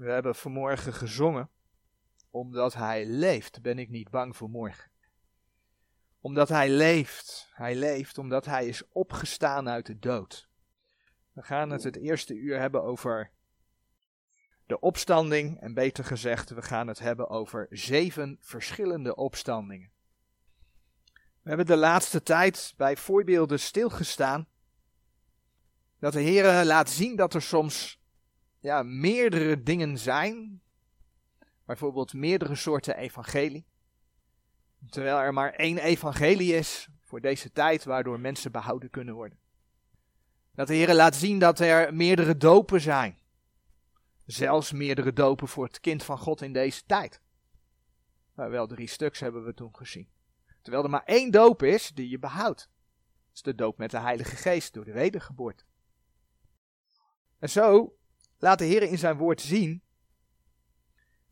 We 0.00 0.10
hebben 0.10 0.34
vanmorgen 0.34 0.92
gezongen, 0.92 1.50
omdat 2.30 2.74
hij 2.74 3.06
leeft 3.06 3.62
ben 3.62 3.78
ik 3.78 3.88
niet 3.88 4.10
bang 4.10 4.36
voor 4.36 4.50
morgen. 4.50 4.90
Omdat 6.20 6.48
hij 6.48 6.70
leeft, 6.70 7.50
hij 7.54 7.74
leeft 7.74 8.18
omdat 8.18 8.44
hij 8.44 8.66
is 8.66 8.88
opgestaan 8.88 9.68
uit 9.68 9.86
de 9.86 9.98
dood. 9.98 10.48
We 11.32 11.42
gaan 11.42 11.70
het 11.70 11.82
het 11.82 11.96
eerste 11.96 12.34
uur 12.34 12.58
hebben 12.58 12.82
over 12.82 13.30
de 14.66 14.80
opstanding 14.80 15.60
en 15.60 15.74
beter 15.74 16.04
gezegd, 16.04 16.50
we 16.50 16.62
gaan 16.62 16.86
het 16.86 16.98
hebben 16.98 17.28
over 17.28 17.66
zeven 17.70 18.36
verschillende 18.40 19.14
opstandingen. 19.14 19.90
We 21.42 21.48
hebben 21.48 21.66
de 21.66 21.76
laatste 21.76 22.22
tijd 22.22 22.74
bij 22.76 22.96
voorbeelden 22.96 23.60
stilgestaan 23.60 24.48
dat 25.98 26.12
de 26.12 26.20
Heer 26.20 26.64
laat 26.64 26.90
zien 26.90 27.16
dat 27.16 27.34
er 27.34 27.42
soms 27.42 27.99
ja, 28.60 28.82
meerdere 28.82 29.62
dingen 29.62 29.98
zijn. 29.98 30.62
Bijvoorbeeld 31.64 32.12
meerdere 32.12 32.54
soorten 32.54 32.96
evangelie. 32.96 33.66
Terwijl 34.88 35.18
er 35.18 35.32
maar 35.32 35.52
één 35.52 35.78
evangelie 35.78 36.54
is 36.54 36.88
voor 37.00 37.20
deze 37.20 37.52
tijd 37.52 37.84
waardoor 37.84 38.20
mensen 38.20 38.52
behouden 38.52 38.90
kunnen 38.90 39.14
worden. 39.14 39.38
Dat 40.54 40.66
de 40.66 40.74
Heer 40.74 40.94
laat 40.94 41.16
zien 41.16 41.38
dat 41.38 41.60
er 41.60 41.94
meerdere 41.94 42.36
dopen 42.36 42.80
zijn. 42.80 43.18
Zelfs 44.26 44.72
meerdere 44.72 45.12
dopen 45.12 45.48
voor 45.48 45.64
het 45.64 45.80
kind 45.80 46.02
van 46.02 46.18
God 46.18 46.42
in 46.42 46.52
deze 46.52 46.82
tijd. 46.86 47.20
Nou, 48.34 48.50
wel 48.50 48.66
drie 48.66 48.86
stuks 48.86 49.20
hebben 49.20 49.44
we 49.44 49.54
toen 49.54 49.76
gezien. 49.76 50.08
Terwijl 50.62 50.84
er 50.84 50.90
maar 50.90 51.04
één 51.04 51.30
doop 51.30 51.62
is 51.62 51.90
die 51.94 52.08
je 52.08 52.18
behoudt. 52.18 52.60
Dat 52.60 53.34
is 53.34 53.42
de 53.42 53.54
doop 53.54 53.78
met 53.78 53.90
de 53.90 53.98
Heilige 53.98 54.36
Geest 54.36 54.74
door 54.74 54.84
de 54.84 54.92
wedergeboorte. 54.92 55.64
En 57.38 57.50
zo 57.50 57.94
laat 58.40 58.58
de 58.58 58.64
Heer 58.64 58.82
in 58.82 58.98
zijn 58.98 59.16
woord 59.16 59.40
zien 59.40 59.82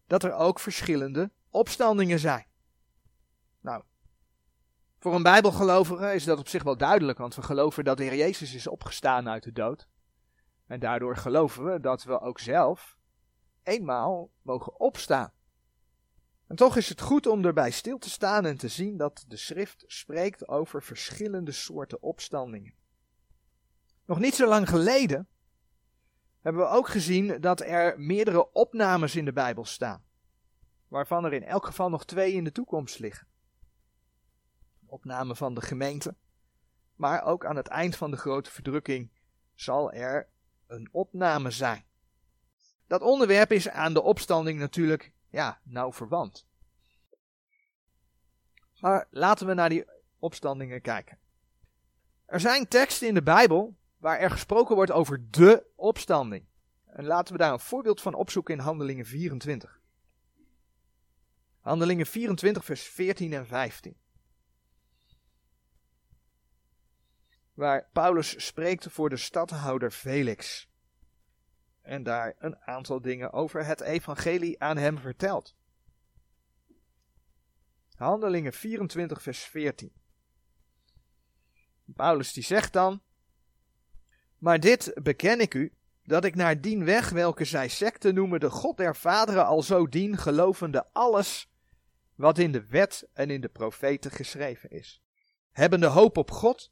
dat 0.07 0.23
er 0.23 0.33
ook 0.33 0.61
verschillende 0.61 1.31
opstandingen 1.51 2.19
zijn. 2.19 2.47
Nou, 3.61 3.83
voor 4.99 5.15
een 5.15 5.23
Bijbelgelovige 5.23 6.15
is 6.15 6.25
dat 6.25 6.39
op 6.39 6.49
zich 6.49 6.63
wel 6.63 6.77
duidelijk, 6.77 7.19
want 7.19 7.35
we 7.35 7.43
geloven 7.43 7.85
dat 7.85 7.97
de 7.97 8.03
Heer 8.03 8.17
Jezus 8.17 8.55
is 8.55 8.67
opgestaan 8.67 9.29
uit 9.29 9.43
de 9.43 9.53
dood. 9.53 9.89
En 10.67 10.81
daardoor 10.81 11.17
geloven 11.17 11.65
we 11.65 11.81
dat 11.81 12.03
we 12.05 12.21
ook 12.21 12.39
zelf 12.39 12.97
eenmaal 13.63 14.31
mogen 14.43 14.81
opstaan. 14.81 15.33
En 16.47 16.57
toch 16.57 16.77
is 16.77 16.89
het 16.89 17.01
goed 17.01 17.27
om 17.27 17.45
erbij 17.45 17.71
stil 17.71 17.99
te 17.99 18.11
staan 18.11 18.47
en 18.47 18.57
te 18.57 18.69
zien 18.69 18.97
dat 18.97 19.25
de 19.29 19.37
schrift 19.37 19.85
spreekt 19.87 20.49
over 20.49 20.83
verschillende 20.83 21.53
soorten 21.53 22.03
opstandingen. 22.03 22.75
Nog 24.05 24.19
niet 24.19 24.35
zo 24.35 24.47
lang 24.47 24.69
geleden 24.69 25.29
hebben 26.49 26.67
we 26.67 26.77
ook 26.77 26.89
gezien 26.89 27.41
dat 27.41 27.61
er 27.61 28.01
meerdere 28.01 28.53
opnames 28.53 29.17
in 29.17 29.25
de 29.25 29.33
Bijbel 29.33 29.65
staan, 29.65 30.05
waarvan 30.89 31.25
er 31.25 31.33
in 31.33 31.45
elk 31.45 31.67
geval 31.67 31.89
nog 31.89 32.05
twee 32.05 32.33
in 32.33 32.45
de 32.45 32.53
toekomst 32.53 32.99
liggen. 32.99 33.27
Opname 34.87 35.37
van 35.37 35.55
de 35.55 35.61
gemeente, 35.61 36.17
maar 36.95 37.25
ook 37.25 37.47
aan 37.47 37.57
het 37.57 37.67
eind 37.67 37.97
van 37.97 38.11
de 38.11 38.17
grote 38.17 38.51
verdrukking 38.51 39.11
zal 39.55 39.93
er 39.93 40.29
een 40.67 40.89
opname 40.93 41.51
zijn. 41.51 41.85
Dat 42.87 43.03
onderwerp 43.03 43.53
is 43.53 43.69
aan 43.69 43.95
de 43.95 44.03
opstanding 44.03 44.59
natuurlijk 44.59 45.13
ja, 45.29 45.61
nauw 45.65 45.93
verwant. 45.93 46.47
Maar 48.81 49.07
laten 49.11 49.47
we 49.47 49.55
naar 49.55 49.69
die 49.69 49.85
opstandingen 50.19 50.81
kijken. 50.81 51.19
Er 52.27 52.41
zijn 52.41 52.69
teksten 52.69 53.09
in 53.09 53.15
de 53.15 53.23
Bijbel 53.23 53.78
waar 53.99 54.19
er 54.19 54.31
gesproken 54.31 54.75
wordt 54.75 54.91
over 54.91 55.31
de 55.31 55.67
opstanding. 55.77 56.47
En 56.85 57.05
laten 57.05 57.33
we 57.33 57.39
daar 57.39 57.53
een 57.53 57.61
voorbeeld 57.61 58.01
van 58.01 58.15
opzoeken 58.15 58.55
in 58.55 58.61
Handelingen 58.61 59.07
24. 59.07 59.81
Handelingen 61.61 62.07
24, 62.07 62.65
vers 62.65 62.83
14 62.83 63.33
en 63.33 63.47
15. 63.47 63.97
Waar 67.55 67.89
Paulus 67.93 68.45
spreekt 68.47 68.87
voor 68.91 69.09
de 69.09 69.17
stadhouder 69.17 69.91
Felix. 69.91 70.71
En 71.81 72.03
daar 72.03 72.35
een 72.39 72.59
aantal 72.59 73.01
dingen 73.01 73.33
over 73.33 73.65
het 73.65 73.81
evangelie 73.81 74.63
aan 74.63 74.77
hem 74.77 74.99
vertelt. 74.99 75.57
Handelingen 77.95 78.53
24, 78.53 79.23
vers 79.23 79.43
14. 79.43 79.93
Paulus 81.85 82.33
die 82.33 82.45
zegt 82.45 82.73
dan: 82.73 83.03
maar 84.39 84.61
dit 84.61 84.93
beken 85.03 85.41
ik 85.41 85.55
u, 85.55 85.73
dat 86.03 86.25
ik 86.25 86.35
naar 86.35 86.61
dien 86.61 86.85
weg, 86.85 87.11
welke 87.11 87.45
zij 87.45 87.69
secte 87.69 88.13
noemen, 88.13 88.41
de 88.41 88.51
God 88.51 88.77
der 88.77 88.97
vaderen 88.97 89.47
al 89.47 89.63
zo 89.63 89.89
dien, 89.89 90.17
gelovende 90.17 90.87
alles 90.93 91.51
wat 92.15 92.39
in 92.39 92.53
de 92.53 92.67
wet 92.67 93.09
en 93.13 93.31
in 93.31 93.41
de 93.41 93.49
profeten 93.49 94.11
geschreven 94.11 94.71
is. 94.71 95.03
Hebbende 95.53 95.87
hoop 95.87 96.17
op 96.17 96.31
God, 96.31 96.71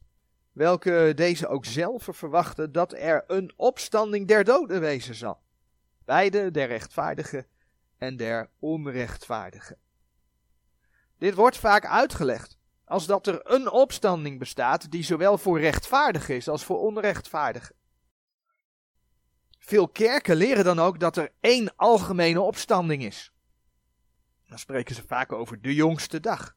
welke 0.51 1.11
deze 1.15 1.47
ook 1.47 1.65
zelf 1.65 2.07
verwachten 2.11 2.71
dat 2.71 2.93
er 2.93 3.23
een 3.27 3.53
opstanding 3.55 4.27
der 4.27 4.43
doden 4.43 4.79
wezen 4.79 5.15
zal. 5.15 5.41
Beide 6.05 6.51
der 6.51 6.67
rechtvaardige 6.67 7.47
en 7.97 8.17
der 8.17 8.49
onrechtvaardige. 8.59 9.77
Dit 11.17 11.33
wordt 11.33 11.57
vaak 11.57 11.85
uitgelegd 11.85 12.56
als 12.87 13.05
dat 13.05 13.27
er 13.27 13.39
een 13.43 13.71
opstanding 13.71 14.39
bestaat 14.39 14.91
die 14.91 15.03
zowel 15.03 15.37
voor 15.37 15.59
rechtvaardig 15.59 16.29
is 16.29 16.47
als 16.47 16.63
voor 16.63 16.79
onrechtvaardig. 16.79 17.71
Veel 19.59 19.87
kerken 19.87 20.35
leren 20.35 20.63
dan 20.63 20.79
ook 20.79 20.99
dat 20.99 21.17
er 21.17 21.33
één 21.39 21.75
algemene 21.75 22.41
opstanding 22.41 23.03
is. 23.03 23.33
Dan 24.47 24.59
spreken 24.59 24.95
ze 24.95 25.07
vaak 25.07 25.31
over 25.31 25.61
de 25.61 25.73
jongste 25.73 26.19
dag. 26.19 26.55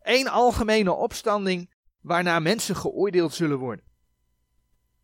Eén 0.00 0.28
algemene 0.28 0.92
opstanding 0.92 1.74
waarna 2.00 2.38
mensen 2.38 2.76
geoordeeld 2.76 3.34
zullen 3.34 3.58
worden. 3.58 3.84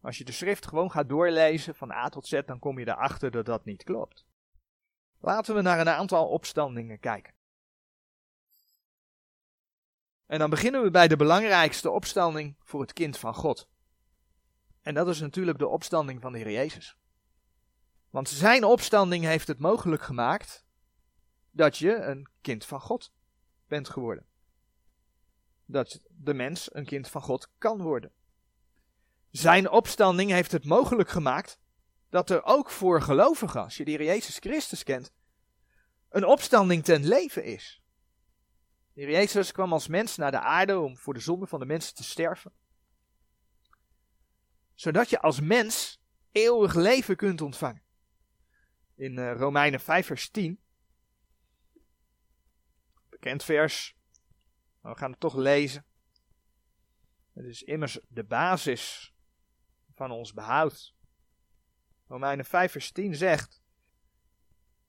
Als 0.00 0.18
je 0.18 0.24
de 0.24 0.32
schrift 0.32 0.66
gewoon 0.66 0.90
gaat 0.90 1.08
doorlezen 1.08 1.74
van 1.74 1.90
A 1.90 2.08
tot 2.08 2.26
Z, 2.26 2.40
dan 2.46 2.58
kom 2.58 2.78
je 2.78 2.88
erachter 2.88 3.30
dat 3.30 3.46
dat 3.46 3.64
niet 3.64 3.82
klopt. 3.82 4.26
Laten 5.20 5.54
we 5.54 5.62
naar 5.62 5.80
een 5.80 5.88
aantal 5.88 6.28
opstandingen 6.28 7.00
kijken. 7.00 7.35
En 10.26 10.38
dan 10.38 10.50
beginnen 10.50 10.82
we 10.82 10.90
bij 10.90 11.08
de 11.08 11.16
belangrijkste 11.16 11.90
opstanding 11.90 12.56
voor 12.62 12.80
het 12.80 12.92
kind 12.92 13.18
van 13.18 13.34
God. 13.34 13.68
En 14.82 14.94
dat 14.94 15.08
is 15.08 15.20
natuurlijk 15.20 15.58
de 15.58 15.68
opstanding 15.68 16.20
van 16.20 16.32
de 16.32 16.38
Heer 16.38 16.52
Jezus. 16.52 16.96
Want 18.10 18.28
zijn 18.28 18.64
opstanding 18.64 19.24
heeft 19.24 19.48
het 19.48 19.58
mogelijk 19.58 20.02
gemaakt 20.02 20.64
dat 21.50 21.78
je 21.78 21.94
een 21.94 22.28
kind 22.40 22.64
van 22.64 22.80
God 22.80 23.12
bent 23.66 23.88
geworden. 23.88 24.26
Dat 25.64 26.00
de 26.08 26.34
mens 26.34 26.74
een 26.74 26.84
kind 26.84 27.08
van 27.08 27.22
God 27.22 27.50
kan 27.58 27.82
worden. 27.82 28.12
Zijn 29.30 29.70
opstanding 29.70 30.30
heeft 30.30 30.52
het 30.52 30.64
mogelijk 30.64 31.08
gemaakt 31.08 31.58
dat 32.10 32.30
er 32.30 32.44
ook 32.44 32.70
voor 32.70 33.02
gelovigen, 33.02 33.62
als 33.62 33.76
je 33.76 33.84
de 33.84 33.90
Heer 33.90 34.04
Jezus 34.04 34.38
Christus 34.38 34.82
kent, 34.82 35.12
een 36.08 36.24
opstanding 36.24 36.84
ten 36.84 37.04
leven 37.04 37.44
is. 37.44 37.82
Jezus 39.04 39.52
kwam 39.52 39.72
als 39.72 39.88
mens 39.88 40.16
naar 40.16 40.30
de 40.30 40.40
aarde 40.40 40.78
om 40.78 40.96
voor 40.96 41.14
de 41.14 41.20
zonde 41.20 41.46
van 41.46 41.60
de 41.60 41.66
mensen 41.66 41.94
te 41.94 42.04
sterven. 42.04 42.52
Zodat 44.74 45.10
je 45.10 45.20
als 45.20 45.40
mens 45.40 46.00
eeuwig 46.32 46.74
leven 46.74 47.16
kunt 47.16 47.40
ontvangen. 47.40 47.82
In 48.94 49.18
uh, 49.18 49.32
Romeinen 49.32 49.80
5 49.80 50.06
vers 50.06 50.30
10. 50.30 50.60
Bekend 53.08 53.44
vers. 53.44 53.96
We 54.80 54.96
gaan 54.96 55.10
het 55.10 55.20
toch 55.20 55.34
lezen. 55.34 55.84
Het 57.32 57.44
is 57.44 57.62
immers 57.62 57.98
de 58.08 58.24
basis 58.24 59.14
van 59.94 60.10
ons 60.10 60.32
behoud. 60.32 60.94
Romeinen 62.06 62.44
5 62.44 62.72
vers 62.72 62.92
10 62.92 63.14
zegt. 63.14 63.62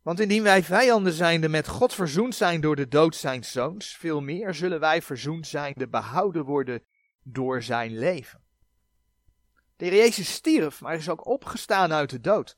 Want 0.08 0.20
indien 0.20 0.44
wij 0.44 0.64
vijanden 0.64 1.14
zijnde 1.14 1.50
met 1.50 1.68
God 1.68 1.94
verzoend 1.94 2.36
zijn 2.36 2.62
door 2.62 2.76
de 2.76 2.88
dood 2.88 3.16
zijn 3.16 3.44
zoons, 3.44 3.98
veel 3.98 4.22
meer 4.22 4.54
zullen 4.54 4.80
wij 4.80 5.02
verzoend 5.02 5.48
zijn 5.48 5.74
de 5.76 5.88
behouden 5.88 6.46
worden 6.46 6.84
door 7.24 7.64
zijn 7.64 7.98
leven. 7.98 8.42
De 9.76 9.86
heer 9.86 9.96
Jezus 9.96 10.34
stierf, 10.34 10.82
maar 10.82 10.96
is 10.96 11.10
ook 11.10 11.28
opgestaan 11.28 11.94
uit 11.94 12.10
de 12.10 12.20
dood. 12.20 12.58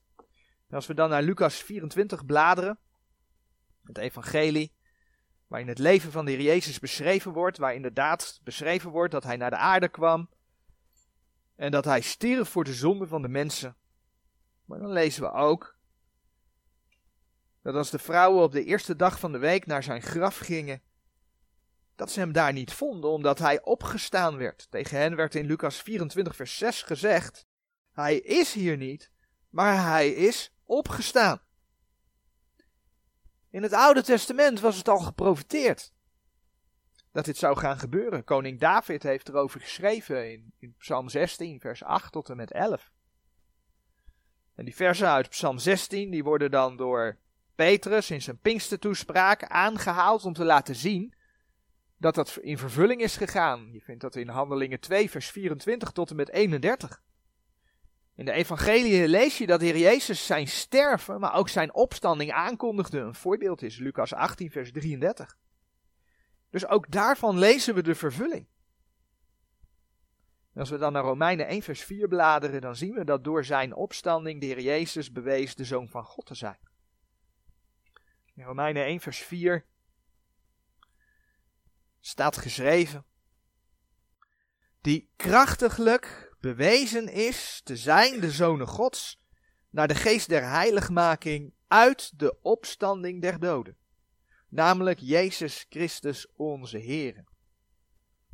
En 0.67 0.75
als 0.75 0.87
we 0.87 0.93
dan 0.93 1.09
naar 1.09 1.23
Lucas 1.23 1.55
24 1.55 2.25
bladeren, 2.25 2.79
het 3.83 3.97
evangelie, 3.97 4.73
waarin 5.47 5.67
het 5.67 5.79
leven 5.79 6.11
van 6.11 6.25
de 6.25 6.31
heer 6.31 6.41
Jezus 6.41 6.79
beschreven 6.79 7.31
wordt, 7.31 7.57
waar 7.57 7.75
inderdaad 7.75 8.39
beschreven 8.43 8.91
wordt 8.91 9.11
dat 9.11 9.23
hij 9.23 9.37
naar 9.37 9.49
de 9.49 9.57
aarde 9.57 9.89
kwam 9.89 10.29
en 11.55 11.71
dat 11.71 11.85
hij 11.85 12.01
stierf 12.01 12.49
voor 12.49 12.63
de 12.63 12.73
zonde 12.73 13.07
van 13.07 13.21
de 13.21 13.29
mensen. 13.29 13.75
Maar 14.65 14.79
dan 14.79 14.91
lezen 14.91 15.21
we 15.21 15.31
ook 15.31 15.78
dat 17.71 17.77
als 17.77 17.89
de 17.89 17.99
vrouwen 17.99 18.43
op 18.43 18.51
de 18.51 18.63
eerste 18.63 18.95
dag 18.95 19.19
van 19.19 19.31
de 19.31 19.37
week 19.37 19.65
naar 19.65 19.83
zijn 19.83 20.01
graf 20.01 20.37
gingen, 20.37 20.81
dat 21.95 22.11
ze 22.11 22.19
hem 22.19 22.31
daar 22.31 22.53
niet 22.53 22.73
vonden, 22.73 23.09
omdat 23.09 23.39
hij 23.39 23.63
opgestaan 23.63 24.37
werd. 24.37 24.67
Tegen 24.69 24.97
hen 24.97 25.15
werd 25.15 25.35
in 25.35 25.45
Lucas 25.45 25.81
24, 25.81 26.35
vers 26.35 26.57
6 26.57 26.81
gezegd: 26.81 27.45
Hij 27.91 28.17
is 28.17 28.53
hier 28.53 28.77
niet, 28.77 29.11
maar 29.49 29.85
hij 29.85 30.09
is 30.09 30.53
opgestaan. 30.65 31.41
In 33.49 33.63
het 33.63 33.73
Oude 33.73 34.03
Testament 34.03 34.59
was 34.59 34.77
het 34.77 34.87
al 34.87 34.99
geprofiteerd 34.99 35.93
dat 37.11 37.25
dit 37.25 37.37
zou 37.37 37.57
gaan 37.57 37.79
gebeuren. 37.79 38.23
Koning 38.23 38.59
David 38.59 39.03
heeft 39.03 39.29
erover 39.29 39.59
geschreven 39.59 40.51
in, 40.57 40.75
Psalm 40.77 41.09
16, 41.09 41.59
vers 41.59 41.83
8 41.83 42.11
tot 42.11 42.29
en 42.29 42.37
met 42.37 42.51
11. 42.51 42.91
En 44.55 44.65
die 44.65 44.75
versen 44.75 45.07
uit 45.09 45.29
Psalm 45.29 45.57
16, 45.57 46.09
die 46.09 46.23
worden 46.23 46.51
dan 46.51 46.77
door 46.77 47.17
Petrus 47.59 48.11
in 48.11 48.21
zijn 48.21 48.39
Pinkstertoespraak 48.39 49.43
aangehaald 49.43 50.25
om 50.25 50.33
te 50.33 50.43
laten 50.43 50.75
zien 50.75 51.13
dat 51.97 52.15
dat 52.15 52.37
in 52.41 52.57
vervulling 52.57 53.01
is 53.01 53.17
gegaan. 53.17 53.69
Je 53.71 53.81
vindt 53.81 54.01
dat 54.01 54.15
in 54.15 54.27
Handelingen 54.27 54.79
2, 54.79 55.09
vers 55.09 55.29
24 55.29 55.91
tot 55.91 56.09
en 56.09 56.15
met 56.15 56.29
31. 56.29 57.01
In 58.15 58.25
de 58.25 58.31
evangelie 58.31 59.07
lees 59.07 59.37
je 59.37 59.47
dat 59.47 59.59
de 59.59 59.65
Heer 59.65 59.77
Jezus 59.77 60.25
zijn 60.25 60.47
sterven, 60.47 61.19
maar 61.19 61.35
ook 61.35 61.49
zijn 61.49 61.73
opstanding 61.73 62.31
aankondigde. 62.31 62.99
Een 62.99 63.15
voorbeeld 63.15 63.61
is 63.61 63.77
Lucas 63.77 64.13
18, 64.13 64.51
vers 64.51 64.71
33. 64.71 65.37
Dus 66.49 66.67
ook 66.67 66.91
daarvan 66.91 67.39
lezen 67.39 67.75
we 67.75 67.83
de 67.83 67.95
vervulling. 67.95 68.47
Als 70.55 70.69
we 70.69 70.77
dan 70.77 70.93
naar 70.93 71.03
Romeinen 71.03 71.47
1, 71.47 71.61
vers 71.61 71.83
4 71.83 72.07
bladeren, 72.07 72.61
dan 72.61 72.75
zien 72.75 72.93
we 72.93 73.03
dat 73.03 73.23
door 73.23 73.45
zijn 73.45 73.75
opstanding 73.75 74.39
de 74.39 74.45
Heer 74.45 74.61
Jezus 74.61 75.11
bewees 75.11 75.55
de 75.55 75.65
Zoon 75.65 75.89
van 75.89 76.03
God 76.03 76.25
te 76.25 76.35
zijn. 76.35 76.68
In 78.39 78.45
Romeinen 78.45 78.85
1, 78.85 78.99
vers 78.99 79.17
4 79.17 79.65
staat 81.99 82.37
geschreven: 82.37 83.05
Die 84.81 85.09
krachtiglijk 85.15 86.35
bewezen 86.39 87.07
is 87.07 87.61
te 87.63 87.77
zijn 87.77 88.19
de 88.19 88.31
Zonen 88.31 88.67
Gods, 88.67 89.21
naar 89.69 89.87
de 89.87 89.95
geest 89.95 90.29
der 90.29 90.49
heiligmaking 90.49 91.53
uit 91.67 92.19
de 92.19 92.41
opstanding 92.41 93.21
der 93.21 93.39
doden 93.39 93.77
namelijk 94.47 94.99
Jezus 94.99 95.65
Christus 95.69 96.27
onze 96.35 96.77
Heer. 96.77 97.13
Hij 97.13 97.23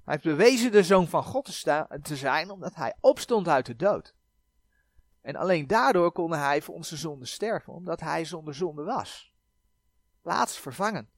heeft 0.03 0.23
bewezen 0.23 0.71
de 0.71 0.83
Zoon 0.83 1.07
van 1.07 1.23
God 1.23 1.63
te, 1.63 1.99
te 2.01 2.15
zijn, 2.15 2.49
omdat 2.49 2.75
hij 2.75 2.95
opstond 2.99 3.47
uit 3.47 3.65
de 3.65 3.75
dood. 3.75 4.15
En 5.21 5.35
alleen 5.35 5.67
daardoor 5.67 6.11
kon 6.11 6.31
hij 6.31 6.61
voor 6.61 6.75
onze 6.75 6.97
zonde 6.97 7.25
sterven, 7.25 7.73
omdat 7.73 7.99
hij 7.99 8.25
zonder 8.25 8.55
zonde 8.55 8.83
was. 8.83 9.33
Laatst 10.25 10.57
vervangen. 10.57 11.09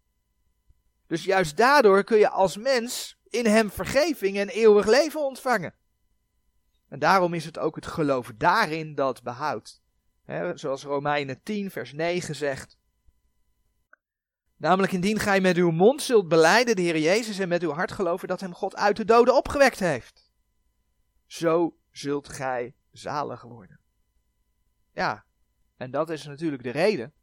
Dus 1.06 1.24
juist 1.24 1.57
daardoor 1.57 2.04
kun 2.04 2.18
je 2.18 2.30
als 2.30 2.57
mens 2.57 3.19
in 3.30 3.45
hem 3.45 3.71
vergeving 3.71 4.38
en 4.38 4.50
eeuwig 4.50 4.86
leven 4.86 5.25
ontvangen. 5.25 5.74
En 6.88 7.00
daarom 7.00 7.33
is 7.33 7.45
het 7.45 7.59
ook 7.59 7.75
het 7.75 7.88
geloof 7.88 8.31
daarin 8.38 8.95
dat 8.95 9.24
behoudt. 9.24 9.81
zoals 10.54 10.83
Romeinen 10.83 11.44
10, 11.44 11.71
vers 11.71 11.94
9 11.94 12.36
zegt. 12.36 12.77
Namelijk 14.57 14.94
indien 14.94 15.19
gij 15.19 15.42
met 15.42 15.57
uw 15.57 15.71
mond 15.71 16.01
zult 16.01 16.27
beleiden 16.27 16.75
de 16.75 16.81
Heer 16.81 17.00
Jezus 17.00 17.39
en 17.39 17.48
met 17.48 17.63
uw 17.63 17.71
hart 17.71 17.92
geloven 17.92 18.27
dat 18.27 18.39
hem 18.39 18.54
God 18.54 18.75
uit 18.75 18.95
de 18.95 19.06
doden 19.06 19.36
opgewekt 19.36 19.80
heeft. 19.80 20.31
Zo 21.25 21.77
zult 21.92 22.30
gij 22.30 22.75
zalig 22.92 23.42
worden. 23.42 23.80
Ja, 24.92 25.25
en 25.77 25.92
dat 25.92 26.09
is 26.09 26.25
natuurlijk 26.25 26.63
de 26.63 26.69
reden 26.69 27.13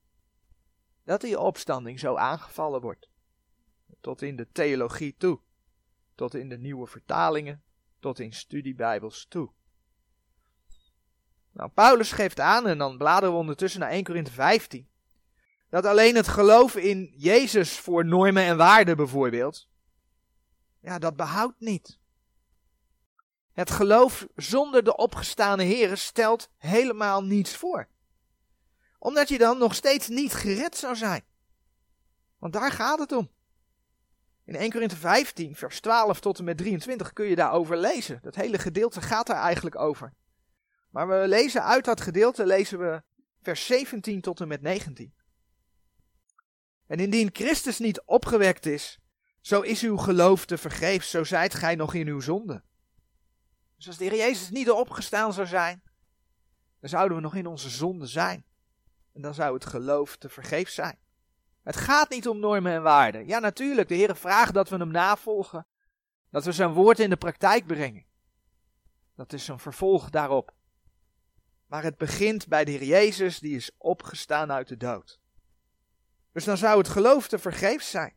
dat 1.04 1.20
die 1.20 1.40
opstanding 1.40 2.00
zo 2.00 2.16
aangevallen 2.16 2.80
wordt. 2.80 3.08
Tot 4.00 4.22
in 4.22 4.36
de 4.36 4.48
theologie 4.52 5.14
toe, 5.18 5.40
tot 6.14 6.34
in 6.34 6.48
de 6.48 6.58
nieuwe 6.58 6.86
vertalingen, 6.86 7.62
tot 8.00 8.18
in 8.18 8.32
studiebijbels 8.32 9.26
toe. 9.28 9.50
Nou, 11.52 11.70
Paulus 11.70 12.12
geeft 12.12 12.40
aan, 12.40 12.66
en 12.66 12.78
dan 12.78 12.98
bladeren 12.98 13.34
we 13.34 13.40
ondertussen 13.40 13.80
naar 13.80 13.90
1 13.90 14.04
Korinthe 14.04 14.32
15 14.32 14.88
dat 15.74 15.86
alleen 15.86 16.14
het 16.14 16.28
geloof 16.28 16.76
in 16.76 17.12
Jezus 17.16 17.78
voor 17.78 18.04
normen 18.04 18.42
en 18.42 18.56
waarden 18.56 18.96
bijvoorbeeld, 18.96 19.68
ja, 20.80 20.98
dat 20.98 21.16
behoudt 21.16 21.60
niet. 21.60 21.98
Het 23.52 23.70
geloof 23.70 24.26
zonder 24.36 24.84
de 24.84 24.96
opgestane 24.96 25.62
Heer 25.62 25.96
stelt 25.96 26.50
helemaal 26.56 27.24
niets 27.24 27.56
voor. 27.56 27.88
Omdat 29.04 29.28
je 29.28 29.38
dan 29.38 29.58
nog 29.58 29.74
steeds 29.74 30.08
niet 30.08 30.32
gered 30.32 30.76
zou 30.76 30.96
zijn. 30.96 31.24
Want 32.38 32.52
daar 32.52 32.72
gaat 32.72 32.98
het 32.98 33.12
om. 33.12 33.30
In 34.44 34.56
1 34.56 34.70
Korinthe 34.70 34.96
15, 34.96 35.54
vers 35.54 35.80
12 35.80 36.20
tot 36.20 36.38
en 36.38 36.44
met 36.44 36.56
23 36.56 37.12
kun 37.12 37.26
je 37.26 37.34
daarover 37.34 37.76
lezen. 37.76 38.18
Dat 38.22 38.34
hele 38.34 38.58
gedeelte 38.58 39.00
gaat 39.00 39.26
daar 39.26 39.42
eigenlijk 39.42 39.76
over. 39.76 40.12
Maar 40.90 41.08
we 41.08 41.28
lezen 41.28 41.64
uit 41.64 41.84
dat 41.84 42.00
gedeelte, 42.00 42.46
lezen 42.46 42.78
we 42.78 43.02
vers 43.42 43.66
17 43.66 44.20
tot 44.20 44.40
en 44.40 44.48
met 44.48 44.62
19. 44.62 45.14
En 46.86 46.98
indien 46.98 47.30
Christus 47.32 47.78
niet 47.78 48.02
opgewekt 48.04 48.66
is, 48.66 48.98
zo 49.40 49.60
is 49.60 49.82
uw 49.82 49.96
geloof 49.96 50.46
te 50.46 50.58
vergeefs, 50.58 51.10
zo 51.10 51.24
zijt 51.24 51.54
gij 51.54 51.74
nog 51.74 51.94
in 51.94 52.08
uw 52.08 52.20
zonde. 52.20 52.62
Dus 53.76 53.86
als 53.86 53.96
de 53.96 54.04
Heer 54.04 54.16
Jezus 54.16 54.50
niet 54.50 54.70
opgestaan 54.70 55.32
zou 55.32 55.46
zijn, 55.46 55.82
dan 56.80 56.88
zouden 56.88 57.16
we 57.16 57.22
nog 57.22 57.34
in 57.34 57.46
onze 57.46 57.68
zonde 57.68 58.06
zijn. 58.06 58.44
En 59.14 59.22
dan 59.22 59.34
zou 59.34 59.54
het 59.54 59.66
geloof 59.66 60.16
te 60.16 60.28
vergeefs 60.28 60.74
zijn. 60.74 60.98
Het 61.62 61.76
gaat 61.76 62.10
niet 62.10 62.28
om 62.28 62.38
normen 62.38 62.72
en 62.72 62.82
waarden. 62.82 63.26
Ja, 63.26 63.38
natuurlijk, 63.38 63.88
de 63.88 63.94
Heer 63.94 64.16
vraagt 64.16 64.54
dat 64.54 64.68
we 64.68 64.76
hem 64.76 64.90
navolgen. 64.90 65.66
Dat 66.30 66.44
we 66.44 66.52
zijn 66.52 66.72
woord 66.72 66.98
in 66.98 67.10
de 67.10 67.16
praktijk 67.16 67.66
brengen. 67.66 68.04
Dat 69.16 69.32
is 69.32 69.48
een 69.48 69.58
vervolg 69.58 70.10
daarop. 70.10 70.54
Maar 71.66 71.82
het 71.82 71.98
begint 71.98 72.48
bij 72.48 72.64
de 72.64 72.70
Heer 72.70 72.84
Jezus, 72.84 73.38
die 73.38 73.56
is 73.56 73.70
opgestaan 73.78 74.52
uit 74.52 74.68
de 74.68 74.76
dood. 74.76 75.20
Dus 76.32 76.44
dan 76.44 76.56
zou 76.56 76.78
het 76.78 76.88
geloof 76.88 77.28
te 77.28 77.38
vergeefs 77.38 77.90
zijn. 77.90 78.14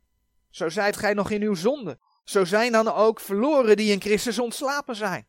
Zo 0.50 0.70
zijt 0.70 0.98
gij 0.98 1.14
nog 1.14 1.30
in 1.30 1.42
uw 1.42 1.54
zonde. 1.54 2.00
Zo 2.24 2.46
zijn 2.46 2.72
dan 2.72 2.88
ook 2.88 3.20
verloren 3.20 3.78
die 3.78 3.92
in 3.92 4.02
Christus 4.02 4.40
ontslapen 4.40 4.96
zijn. 4.96 5.28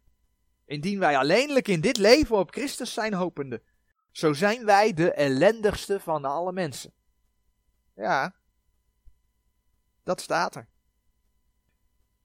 Indien 0.65 0.99
wij 0.99 1.17
alleenlijk 1.17 1.69
in 1.69 1.81
dit 1.81 1.97
leven 1.97 2.37
op 2.37 2.51
Christus 2.51 2.93
zijn 2.93 3.15
hopende, 3.15 3.63
zo 4.11 4.33
zijn 4.33 4.65
wij 4.65 4.93
de 4.93 5.13
ellendigste 5.13 6.01
van 6.01 6.25
alle 6.25 6.53
mensen. 6.53 6.93
Ja, 7.95 8.35
dat 10.03 10.21
staat 10.21 10.55
er. 10.55 10.69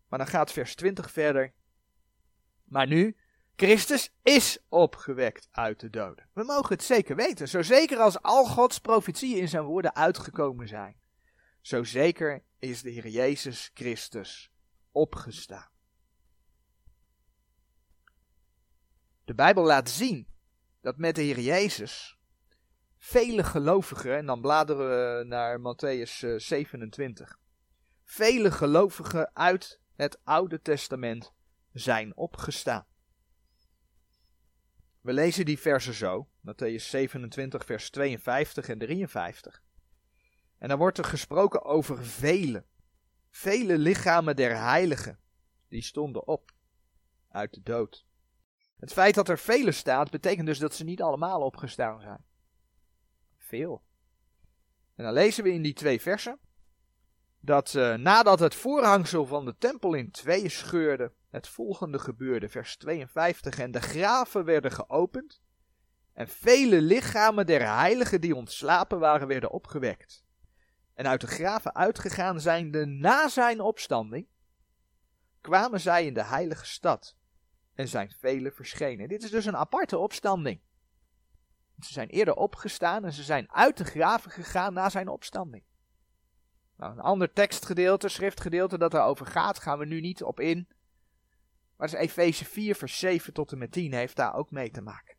Maar 0.08 0.20
dan 0.20 0.28
gaat 0.28 0.52
vers 0.52 0.76
20 0.76 1.12
verder. 1.12 1.54
Maar 2.64 2.88
nu, 2.88 3.18
Christus 3.56 4.14
is 4.22 4.58
opgewekt 4.70 5.48
uit 5.52 5.80
de 5.80 5.90
doden. 5.90 6.30
We 6.34 6.44
mogen 6.44 6.76
het 6.76 6.84
zeker 6.84 7.16
weten. 7.16 7.48
Zo 7.50 7.62
zeker 7.62 7.98
als 7.98 8.22
al 8.22 8.46
Gods 8.46 8.80
profetieën 8.80 9.40
in 9.40 9.48
zijn 9.48 9.64
woorden 9.64 9.96
uitgekomen 9.96 10.68
zijn. 10.68 10.96
Zo 11.62 11.84
zeker 11.84 12.44
is 12.60 12.82
de 12.82 12.90
Heer 12.90 13.08
Jezus 13.08 13.72
Christus 13.74 14.52
opgestaan. 14.92 15.70
De 19.26 19.34
Bijbel 19.34 19.64
laat 19.64 19.90
zien 19.90 20.28
dat 20.84 20.98
met 20.98 21.16
de 21.16 21.22
Heer 21.22 21.40
Jezus 21.40 22.18
vele 22.98 23.44
gelovigen, 23.44 24.18
en 24.18 24.26
dan 24.26 24.42
bladeren 24.42 24.88
we 24.90 25.24
naar 25.24 25.60
Matthäus 25.60 26.36
27, 26.38 27.30
eh, 27.30 27.36
vele 28.04 28.52
gelovigen 28.52 29.36
uit 29.36 29.80
het 29.96 30.20
Oude 30.24 30.62
Testament 30.62 31.34
zijn 31.72 32.18
opgestaan. 32.18 32.86
We 35.02 35.14
lezen 35.14 35.46
die 35.46 35.60
versen 35.60 35.94
zo, 35.94 36.30
Matthäus 36.48 36.84
27, 36.84 37.66
vers 37.66 37.90
52 37.90 38.70
en 38.70 38.78
53. 38.78 39.64
En 40.58 40.70
dan 40.70 40.78
wordt 40.78 40.98
er 40.98 41.06
gesproken 41.06 41.64
over 41.64 42.06
vele, 42.06 42.66
vele 43.30 43.78
lichamen 43.78 44.36
der 44.36 44.58
heiligen, 44.58 45.20
die 45.68 45.82
stonden 45.82 46.28
op 46.28 46.52
uit 47.30 47.54
de 47.54 47.62
dood. 47.64 48.06
Het 48.84 48.94
feit 48.94 49.16
dat 49.16 49.30
er 49.30 49.38
vele 49.38 49.72
staat, 49.72 50.10
betekent 50.10 50.48
dus 50.48 50.60
dat 50.60 50.74
ze 50.74 50.84
niet 50.84 51.02
allemaal 51.02 51.42
opgestaan 51.42 52.02
zijn. 52.02 52.26
Veel. 53.38 53.84
En 54.96 55.04
dan 55.04 55.14
lezen 55.14 55.44
we 55.44 55.54
in 55.54 55.62
die 55.62 55.74
twee 55.74 56.02
versen 56.02 56.40
dat 57.40 57.74
uh, 57.74 57.96
nadat 57.96 58.40
het 58.40 58.56
voorhangsel 58.56 59.26
van 59.26 59.46
de 59.46 59.58
tempel 59.58 59.94
in 59.94 60.12
twee 60.12 60.50
scheurde, 60.50 61.14
het 61.30 61.48
volgende 61.48 62.00
gebeurde, 62.00 62.50
vers 62.50 62.78
52. 62.78 63.60
En 63.60 63.72
de 63.72 63.82
graven 63.82 64.46
werden 64.46 64.72
geopend. 64.72 65.42
En 66.14 66.28
vele 66.28 66.82
lichamen 66.82 67.46
der 67.46 67.76
heiligen 67.76 68.22
die 68.22 68.36
ontslapen 68.36 69.00
waren, 69.00 69.28
werden 69.28 69.52
opgewekt. 69.52 70.24
En 70.94 71.08
uit 71.08 71.22
de 71.22 71.28
graven 71.28 71.76
uitgegaan 71.76 72.40
zijnde 72.40 72.86
na 72.86 73.28
zijn 73.28 73.62
opstanding, 73.62 74.28
kwamen 75.42 75.80
zij 75.80 76.06
in 76.06 76.14
de 76.14 76.24
heilige 76.24 76.66
stad. 76.66 77.16
En 77.74 77.88
zijn 77.88 78.12
vele 78.20 78.52
verschenen. 78.52 79.08
Dit 79.08 79.24
is 79.24 79.30
dus 79.30 79.46
een 79.46 79.58
aparte 79.58 79.98
opstanding. 79.98 80.62
Ze 81.80 81.94
zijn 81.94 82.10
eerder 82.10 82.34
opgestaan 82.34 83.06
en 83.06 83.14
ze 83.14 83.24
zijn 83.24 83.52
uit 83.52 83.78
de 83.78 83.86
graven 83.86 84.32
gegaan 84.32 84.74
na 84.74 84.90
zijn 84.90 85.08
opstanding. 85.08 85.64
Nou, 86.78 86.92
een 86.92 87.00
ander 87.00 87.34
tekstgedeelte, 87.34 88.10
schriftgedeelte 88.10 88.78
dat 88.78 88.94
erover 88.94 89.26
gaat, 89.26 89.60
gaan 89.60 89.80
we 89.80 89.86
nu 89.86 90.02
niet 90.02 90.24
op 90.24 90.40
in. 90.40 90.68
Maar 91.78 91.88
dus 91.88 92.00
Efeze 92.00 92.46
4, 92.46 92.76
vers 92.76 93.00
7 93.00 93.34
tot 93.34 93.52
en 93.52 93.58
met 93.58 93.72
10 93.72 93.94
heeft 93.94 94.16
daar 94.16 94.34
ook 94.34 94.52
mee 94.52 94.72
te 94.72 94.82
maken. 94.82 95.16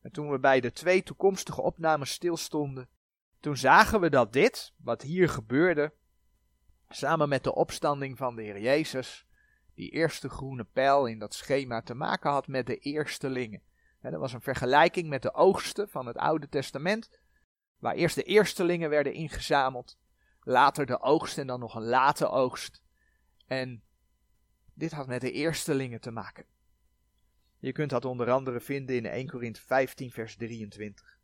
En 0.00 0.12
toen 0.12 0.30
we 0.30 0.38
bij 0.38 0.60
de 0.60 0.72
twee 0.72 1.02
toekomstige 1.02 1.62
opnames 1.62 2.10
stilstonden, 2.10 2.88
toen 3.40 3.56
zagen 3.56 4.00
we 4.00 4.10
dat 4.10 4.32
dit, 4.32 4.72
wat 4.76 5.02
hier 5.02 5.28
gebeurde, 5.28 5.92
samen 6.88 7.28
met 7.28 7.44
de 7.44 7.54
opstanding 7.54 8.18
van 8.18 8.36
de 8.36 8.42
Heer 8.42 8.60
Jezus, 8.60 9.26
die 9.82 9.90
eerste 9.90 10.28
groene 10.28 10.64
pijl 10.64 11.06
in 11.06 11.18
dat 11.18 11.34
schema 11.34 11.82
te 11.82 11.94
maken 11.94 12.30
had 12.30 12.46
met 12.46 12.66
de 12.66 12.78
eerstelingen. 12.78 13.62
dat 14.00 14.12
was 14.12 14.32
een 14.32 14.40
vergelijking 14.40 15.08
met 15.08 15.22
de 15.22 15.34
oogsten 15.34 15.88
van 15.88 16.06
het 16.06 16.16
Oude 16.16 16.48
Testament, 16.48 17.10
waar 17.78 17.94
eerst 17.94 18.14
de 18.14 18.22
eerstelingen 18.22 18.90
werden 18.90 19.12
ingezameld, 19.12 19.98
later 20.40 20.86
de 20.86 21.00
oogst 21.00 21.38
en 21.38 21.46
dan 21.46 21.60
nog 21.60 21.74
een 21.74 21.84
late 21.84 22.28
oogst. 22.28 22.82
En 23.46 23.82
dit 24.74 24.92
had 24.92 25.06
met 25.06 25.20
de 25.20 25.32
eerstelingen 25.32 26.00
te 26.00 26.10
maken. 26.10 26.46
Je 27.58 27.72
kunt 27.72 27.90
dat 27.90 28.04
onder 28.04 28.30
andere 28.30 28.60
vinden 28.60 28.96
in 28.96 29.06
1 29.06 29.28
Korinthe 29.28 29.60
15, 29.60 30.10
vers 30.10 30.36
23. 30.36 31.18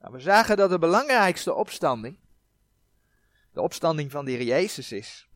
Nou, 0.00 0.12
we 0.12 0.20
zagen 0.20 0.56
dat 0.56 0.70
de 0.70 0.78
belangrijkste 0.78 1.54
opstanding 1.54 2.18
de 3.52 3.60
opstanding 3.60 4.10
van 4.10 4.24
de 4.24 4.30
Heer 4.30 4.42
Jezus 4.42 4.92
is. 4.92 5.29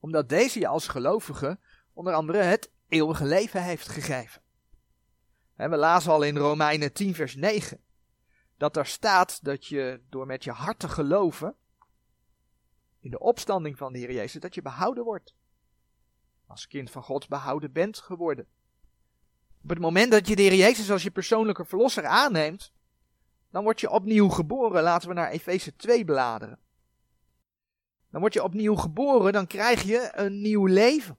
Omdat 0.00 0.28
deze 0.28 0.58
je 0.58 0.66
als 0.66 0.88
gelovige 0.88 1.58
onder 1.92 2.14
andere 2.14 2.38
het 2.38 2.70
eeuwige 2.88 3.24
leven 3.24 3.62
heeft 3.62 3.88
gegeven. 3.88 4.42
we 5.54 5.76
lazen 5.76 6.12
al 6.12 6.22
in 6.22 6.36
Romeinen 6.36 6.92
10, 6.92 7.14
vers 7.14 7.34
9 7.34 7.80
dat 8.60 8.76
er 8.76 8.86
staat 8.86 9.44
dat 9.44 9.66
je 9.66 10.00
door 10.08 10.26
met 10.26 10.44
je 10.44 10.50
hart 10.50 10.78
te 10.78 10.88
geloven 10.88 11.54
in 12.98 13.10
de 13.10 13.18
opstanding 13.18 13.78
van 13.78 13.92
de 13.92 13.98
Heer 13.98 14.12
Jezus, 14.12 14.40
dat 14.40 14.54
je 14.54 14.62
behouden 14.62 15.04
wordt. 15.04 15.34
Als 16.46 16.66
kind 16.66 16.90
van 16.90 17.02
God 17.02 17.28
behouden 17.28 17.72
bent 17.72 17.98
geworden. 17.98 18.46
Op 19.62 19.68
het 19.68 19.78
moment 19.78 20.10
dat 20.10 20.28
je 20.28 20.36
de 20.36 20.42
Heer 20.42 20.54
Jezus 20.54 20.90
als 20.90 21.02
je 21.02 21.10
persoonlijke 21.10 21.64
verlosser 21.64 22.06
aanneemt, 22.06 22.72
dan 23.50 23.62
word 23.62 23.80
je 23.80 23.90
opnieuw 23.90 24.28
geboren. 24.28 24.82
Laten 24.82 25.08
we 25.08 25.14
naar 25.14 25.30
Efeze 25.30 25.76
2 25.76 26.04
bladeren. 26.04 26.58
Dan 28.10 28.20
word 28.20 28.34
je 28.34 28.42
opnieuw 28.42 28.74
geboren, 28.74 29.32
dan 29.32 29.46
krijg 29.46 29.82
je 29.82 30.10
een 30.14 30.40
nieuw 30.40 30.66
leven. 30.66 31.18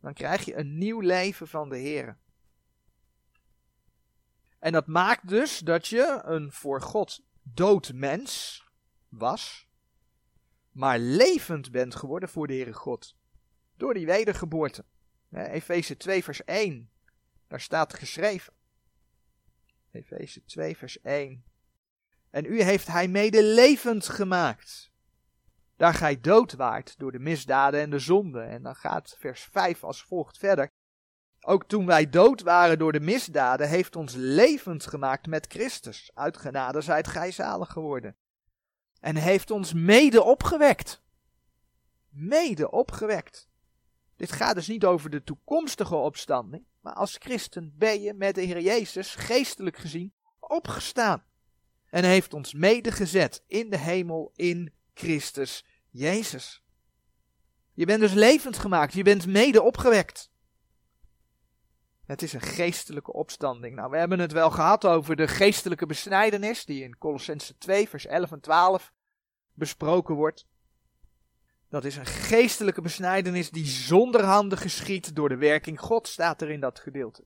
Dan 0.00 0.14
krijg 0.14 0.44
je 0.44 0.56
een 0.56 0.78
nieuw 0.78 1.00
leven 1.00 1.48
van 1.48 1.68
de 1.68 1.76
Heer. 1.78 2.18
En 4.58 4.72
dat 4.72 4.86
maakt 4.86 5.28
dus 5.28 5.58
dat 5.58 5.86
je 5.86 6.20
een 6.24 6.52
voor 6.52 6.82
God 6.82 7.24
dood 7.42 7.92
mens 7.92 8.64
was, 9.08 9.68
maar 10.70 10.98
levend 10.98 11.70
bent 11.70 11.94
geworden 11.94 12.28
voor 12.28 12.46
de 12.46 12.52
Heere 12.52 12.72
God. 12.72 13.16
Door 13.76 13.94
die 13.94 14.06
wedergeboorte. 14.06 14.84
Efeze 15.30 15.96
2 15.96 16.24
vers 16.24 16.44
1, 16.44 16.90
daar 17.48 17.60
staat 17.60 17.94
geschreven. 17.94 18.52
Efeze 19.90 20.44
2 20.44 20.76
vers 20.76 21.00
1. 21.00 21.44
En 22.30 22.44
u 22.44 22.62
heeft 22.62 22.86
hij 22.86 23.08
mede 23.08 23.44
levend 23.44 24.08
gemaakt. 24.08 24.90
Daar 25.76 25.94
gij 25.94 26.20
dood 26.20 26.52
waart 26.52 26.98
door 26.98 27.12
de 27.12 27.18
misdaden 27.18 27.80
en 27.80 27.90
de 27.90 27.98
zonden. 27.98 28.48
En 28.48 28.62
dan 28.62 28.74
gaat 28.74 29.16
vers 29.18 29.42
5 29.42 29.84
als 29.84 30.02
volgt 30.02 30.38
verder. 30.38 30.70
Ook 31.40 31.64
toen 31.64 31.86
wij 31.86 32.10
dood 32.10 32.40
waren 32.40 32.78
door 32.78 32.92
de 32.92 33.00
misdaden, 33.00 33.68
heeft 33.68 33.96
ons 33.96 34.14
levend 34.14 34.86
gemaakt 34.86 35.26
met 35.26 35.46
Christus. 35.48 36.10
Uit 36.14 36.36
genade 36.36 36.80
zijt 36.80 37.08
gij 37.08 37.30
zalig 37.30 37.72
geworden. 37.72 38.16
En 39.00 39.16
heeft 39.16 39.50
ons 39.50 39.72
mede 39.72 40.22
opgewekt. 40.22 41.02
Mede 42.08 42.70
opgewekt. 42.70 43.48
Dit 44.16 44.32
gaat 44.32 44.54
dus 44.54 44.68
niet 44.68 44.84
over 44.84 45.10
de 45.10 45.22
toekomstige 45.22 45.94
opstanding, 45.94 46.66
maar 46.80 46.94
als 46.94 47.16
christen 47.18 47.74
ben 47.76 48.00
je 48.02 48.14
met 48.14 48.34
de 48.34 48.40
Heer 48.40 48.60
Jezus 48.60 49.14
geestelijk 49.14 49.76
gezien 49.76 50.14
opgestaan. 50.38 51.24
En 51.96 52.04
heeft 52.04 52.34
ons 52.34 52.54
medegezet 52.54 53.42
in 53.46 53.70
de 53.70 53.78
hemel 53.78 54.32
in 54.34 54.72
Christus 54.94 55.64
Jezus. 55.90 56.62
Je 57.72 57.86
bent 57.86 58.00
dus 58.00 58.12
levend 58.12 58.58
gemaakt, 58.58 58.92
je 58.92 59.02
bent 59.02 59.26
mede 59.26 59.62
opgewekt. 59.62 60.30
Het 62.04 62.22
is 62.22 62.32
een 62.32 62.40
geestelijke 62.40 63.12
opstanding. 63.12 63.74
Nou, 63.74 63.90
we 63.90 63.98
hebben 63.98 64.18
het 64.18 64.32
wel 64.32 64.50
gehad 64.50 64.84
over 64.84 65.16
de 65.16 65.28
geestelijke 65.28 65.86
besnijdenis, 65.86 66.64
die 66.64 66.82
in 66.82 66.98
Colossense 66.98 67.58
2, 67.58 67.88
vers 67.88 68.06
11 68.06 68.32
en 68.32 68.40
12 68.40 68.92
besproken 69.54 70.14
wordt. 70.14 70.46
Dat 71.68 71.84
is 71.84 71.96
een 71.96 72.06
geestelijke 72.06 72.80
besnijdenis 72.80 73.50
die 73.50 73.66
zonder 73.66 74.24
handen 74.24 74.58
geschiet 74.58 75.14
door 75.14 75.28
de 75.28 75.36
werking 75.36 75.80
God, 75.80 76.08
staat 76.08 76.42
er 76.42 76.50
in 76.50 76.60
dat 76.60 76.78
gedeelte. 76.78 77.24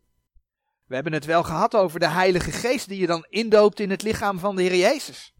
We 0.91 0.97
hebben 0.97 1.13
het 1.13 1.25
wel 1.25 1.43
gehad 1.43 1.77
over 1.77 2.01
de 2.01 2.09
Heilige 2.09 2.51
Geest 2.51 2.89
die 2.89 3.01
je 3.01 3.07
dan 3.07 3.27
indoopt 3.29 3.81
in 3.81 3.91
het 3.91 4.03
lichaam 4.03 4.39
van 4.39 4.57
de 4.57 4.63
Heer 4.63 4.77
Jezus. 4.77 5.35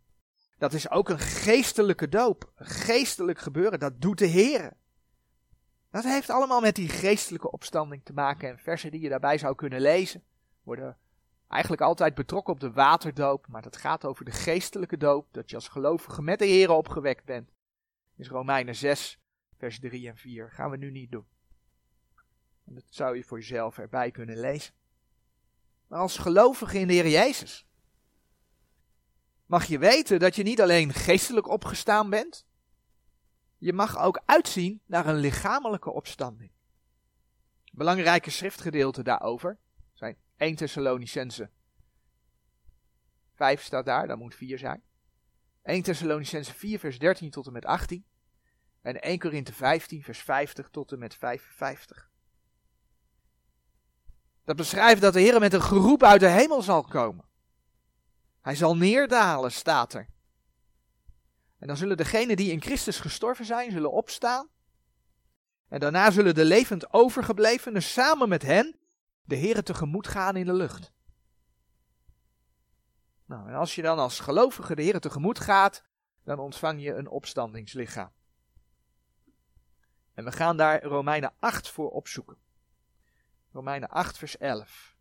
Dat 0.59 0.73
is 0.73 0.91
ook 0.91 1.09
een 1.09 1.19
geestelijke 1.19 2.09
doop, 2.09 2.53
een 2.57 2.67
geestelijk 2.67 3.39
gebeuren, 3.39 3.79
dat 3.79 4.01
doet 4.01 4.19
de 4.19 4.27
Heer. 4.27 4.77
Dat 5.91 6.05
heeft 6.05 6.31
allemaal 6.31 6.61
met 6.61 6.75
die 6.75 6.89
geestelijke 6.89 7.51
opstanding 7.51 8.05
te 8.05 8.13
maken 8.13 8.49
en 8.49 8.59
versen 8.59 8.91
die 8.91 9.01
je 9.01 9.09
daarbij 9.09 9.39
zou 9.39 9.55
kunnen 9.55 9.81
lezen 9.81 10.25
worden 10.63 10.99
eigenlijk 11.49 11.83
altijd 11.83 12.15
betrokken 12.15 12.53
op 12.53 12.61
de 12.61 12.73
waterdoop, 12.73 13.47
maar 13.47 13.63
dat 13.63 13.77
gaat 13.77 14.05
over 14.05 14.25
de 14.25 14.31
geestelijke 14.31 14.97
doop, 14.97 15.29
dat 15.31 15.51
je 15.51 15.57
als 15.57 15.69
gelovige 15.69 16.23
met 16.23 16.39
de 16.39 16.47
Heer 16.47 16.71
opgewekt 16.71 17.25
bent. 17.25 17.51
Is 18.17 18.29
Romeinen 18.29 18.77
6, 18.77 19.21
vers 19.57 19.81
3 19.81 20.09
en 20.09 20.17
4. 20.17 20.51
Gaan 20.51 20.71
we 20.71 20.77
nu 20.77 20.91
niet 20.91 21.11
doen. 21.11 21.27
Dat 22.65 22.85
zou 22.89 23.17
je 23.17 23.25
voor 23.25 23.39
jezelf 23.39 23.79
erbij 23.79 24.11
kunnen 24.11 24.41
lezen. 24.41 24.80
Maar 25.91 26.01
als 26.01 26.19
gelovige 26.19 26.79
in 26.79 26.87
de 26.87 26.93
Heer 26.93 27.09
Jezus 27.09 27.67
mag 29.47 29.65
je 29.65 29.79
weten 29.79 30.19
dat 30.19 30.37
je 30.37 30.43
niet 30.43 30.61
alleen 30.61 30.93
geestelijk 30.93 31.49
opgestaan 31.49 32.11
bent, 32.11 32.47
je 33.57 33.73
mag 33.73 33.99
ook 33.99 34.23
uitzien 34.25 34.83
naar 34.87 35.07
een 35.07 35.17
lichamelijke 35.17 35.91
opstanding. 35.91 36.51
Belangrijke 37.73 38.31
schriftgedeelten 38.31 39.05
daarover 39.05 39.59
zijn 39.93 40.17
1 40.37 40.57
Thessalonicense 40.57 41.51
5 43.35 43.63
staat 43.63 43.85
daar, 43.85 44.07
dat 44.07 44.19
moet 44.19 44.35
4 44.35 44.59
zijn. 44.59 44.83
1 45.63 45.83
Thessalonicense 45.83 46.55
4 46.55 46.79
vers 46.79 46.99
13 46.99 47.31
tot 47.31 47.47
en 47.47 47.53
met 47.53 47.65
18. 47.65 48.05
En 48.81 49.01
1 49.01 49.19
Korinthe 49.19 49.53
15 49.53 50.03
vers 50.03 50.19
50 50.19 50.69
tot 50.69 50.93
en 50.93 50.99
met 50.99 51.15
55. 51.15 52.10
Dat 54.51 54.59
beschrijft 54.59 55.01
dat 55.01 55.13
de 55.13 55.21
Heer 55.21 55.41
met 55.41 55.53
een 55.53 55.63
geroep 55.63 56.03
uit 56.03 56.21
de 56.21 56.29
hemel 56.29 56.63
zal 56.63 56.83
komen. 56.83 57.25
Hij 58.41 58.55
zal 58.55 58.77
neerdalen, 58.77 59.53
staat 59.53 59.95
er. 59.95 60.09
En 61.59 61.67
dan 61.67 61.77
zullen 61.77 61.97
degenen 61.97 62.37
die 62.37 62.53
in 62.53 62.63
Christus 62.63 63.01
gestorven 63.01 63.45
zijn, 63.45 63.71
zullen 63.71 63.93
opstaan. 63.93 64.49
En 65.69 65.81
daarna 65.81 66.11
zullen 66.11 66.35
de 66.35 66.45
levend 66.45 66.93
overgeblevenen 66.93 67.83
samen 67.83 68.29
met 68.29 68.43
hen 68.43 68.79
de 69.23 69.35
Heer 69.35 69.63
tegemoet 69.63 70.09
gaan 70.09 70.37
in 70.37 70.47
de 70.47 70.53
lucht. 70.53 70.93
Nou, 73.25 73.49
en 73.49 73.55
als 73.55 73.75
je 73.75 73.83
dan 73.83 73.99
als 73.99 74.21
gelovige 74.21 74.75
de 74.75 74.83
Heer 74.83 75.01
tegemoet 75.01 75.41
gaat, 75.41 75.83
dan 76.25 76.39
ontvang 76.39 76.83
je 76.83 76.95
een 76.95 77.09
opstandingslichaam. 77.09 78.13
En 80.15 80.25
we 80.25 80.33
gaan 80.33 80.57
daar 80.57 80.83
Romeinen 80.83 81.35
8 81.39 81.69
voor 81.69 81.91
opzoeken. 81.91 82.49
Romeinen 83.53 83.89
8, 83.89 84.19
vers 84.19 84.39
11. 84.39 84.97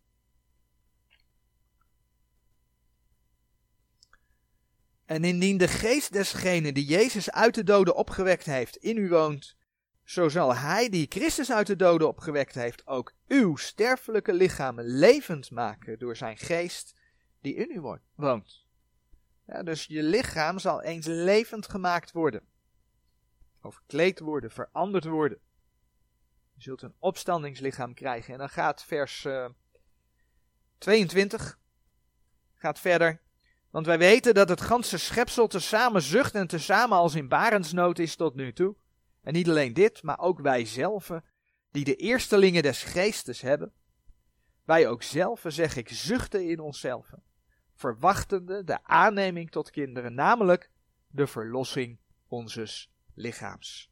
En 5.06 5.24
indien 5.24 5.58
de 5.58 5.68
geest 5.68 6.14
desgene 6.14 6.72
die 6.72 6.86
Jezus 6.86 7.32
uit 7.32 7.56
de 7.56 7.64
doden 7.64 7.96
opgewekt 7.96 8.46
heeft 8.46 8.76
in 8.76 8.98
u 8.98 9.10
woont, 9.10 9.58
zo 10.04 10.30
zal 10.30 10.56
hij 10.56 10.90
die 10.90 11.06
Christus 11.10 11.52
uit 11.52 11.68
de 11.68 11.76
doden 11.76 12.08
opgewekt 12.08 12.56
heeft 12.56 12.88
ook 12.88 13.14
uw 13.28 13.56
sterfelijke 13.56 14.34
lichamen 14.34 14.86
levend 14.86 15.52
maken 15.52 16.00
door 16.00 16.16
zijn 16.16 16.38
geest 16.38 17.00
die 17.42 17.56
in 17.56 17.72
u 17.72 17.82
woont. 18.16 18.68
Ja, 19.46 19.64
dus 19.64 19.86
je 19.86 20.04
lichaam 20.04 20.60
zal 20.60 20.82
eens 20.82 21.06
levend 21.06 21.70
gemaakt 21.70 22.12
worden. 22.12 22.48
Overkleed 23.62 24.20
worden, 24.20 24.52
veranderd 24.52 25.06
worden. 25.06 25.40
Je 26.60 26.66
zult 26.66 26.82
een 26.82 26.96
opstandingslichaam 27.00 27.94
krijgen. 27.94 28.34
En 28.34 28.40
dan 28.40 28.50
gaat 28.50 28.84
vers 28.84 29.24
uh, 29.24 29.46
eh, 29.46 29.52
22 30.78 31.60
gaat 32.56 32.80
verder. 32.80 33.22
Want 33.70 33.86
wij 33.86 33.98
weten 33.98 34.34
dat 34.34 34.50
het 34.50 34.62
ganse 34.62 34.98
schepsel 34.98 35.48
tezamen 35.48 36.02
zucht 36.02 36.36
en 36.36 36.48
tezamen 36.48 36.98
als 36.98 37.16
in 37.16 37.28
barensnood 37.28 38.00
is 38.00 38.16
tot 38.16 38.36
nu 38.36 38.54
toe. 38.54 38.76
En 39.22 39.34
niet 39.34 39.50
alleen 39.50 39.74
dit, 39.74 40.04
maar 40.04 40.20
ook 40.20 40.40
wij 40.40 40.66
zelf, 40.66 41.12
die 41.72 41.84
de 41.84 41.96
eerstelingen 41.96 42.64
des 42.64 42.84
geestes 42.84 43.42
hebben. 43.42 43.74
Wij 44.64 44.88
ook 44.88 45.04
zelf, 45.04 45.44
zeg 45.48 45.76
ik, 45.76 45.90
zuchten 45.90 46.50
in 46.50 46.60
onszelf, 46.60 47.14
verwachtende 47.76 48.64
de 48.64 48.84
aanneming 48.84 49.52
tot 49.52 49.70
kinderen, 49.70 50.14
namelijk 50.14 50.72
de 51.08 51.28
verlossing 51.28 52.00
onzes 52.28 52.92
lichaams. 53.14 53.89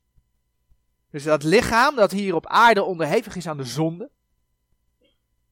Dus 1.10 1.24
dat 1.24 1.44
lichaam 1.44 1.96
dat 1.96 2.12
hier 2.12 2.36
op 2.36 2.48
aarde 2.48 2.84
onderhevig 2.84 3.36
is 3.36 3.48
aan 3.48 3.58
de 3.58 3.64
zonde, 3.64 4.12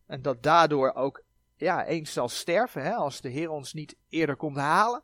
En 0.05 0.21
dat 0.21 0.43
daardoor 0.43 0.93
ook 0.93 1.23
ja, 1.55 1.85
eens 1.85 2.13
zal 2.13 2.29
sterven 2.29 2.83
hè, 2.83 2.93
als 2.93 3.21
de 3.21 3.29
Heer 3.29 3.49
ons 3.49 3.73
niet 3.73 3.95
eerder 4.09 4.35
komt 4.35 4.57
halen. 4.57 5.03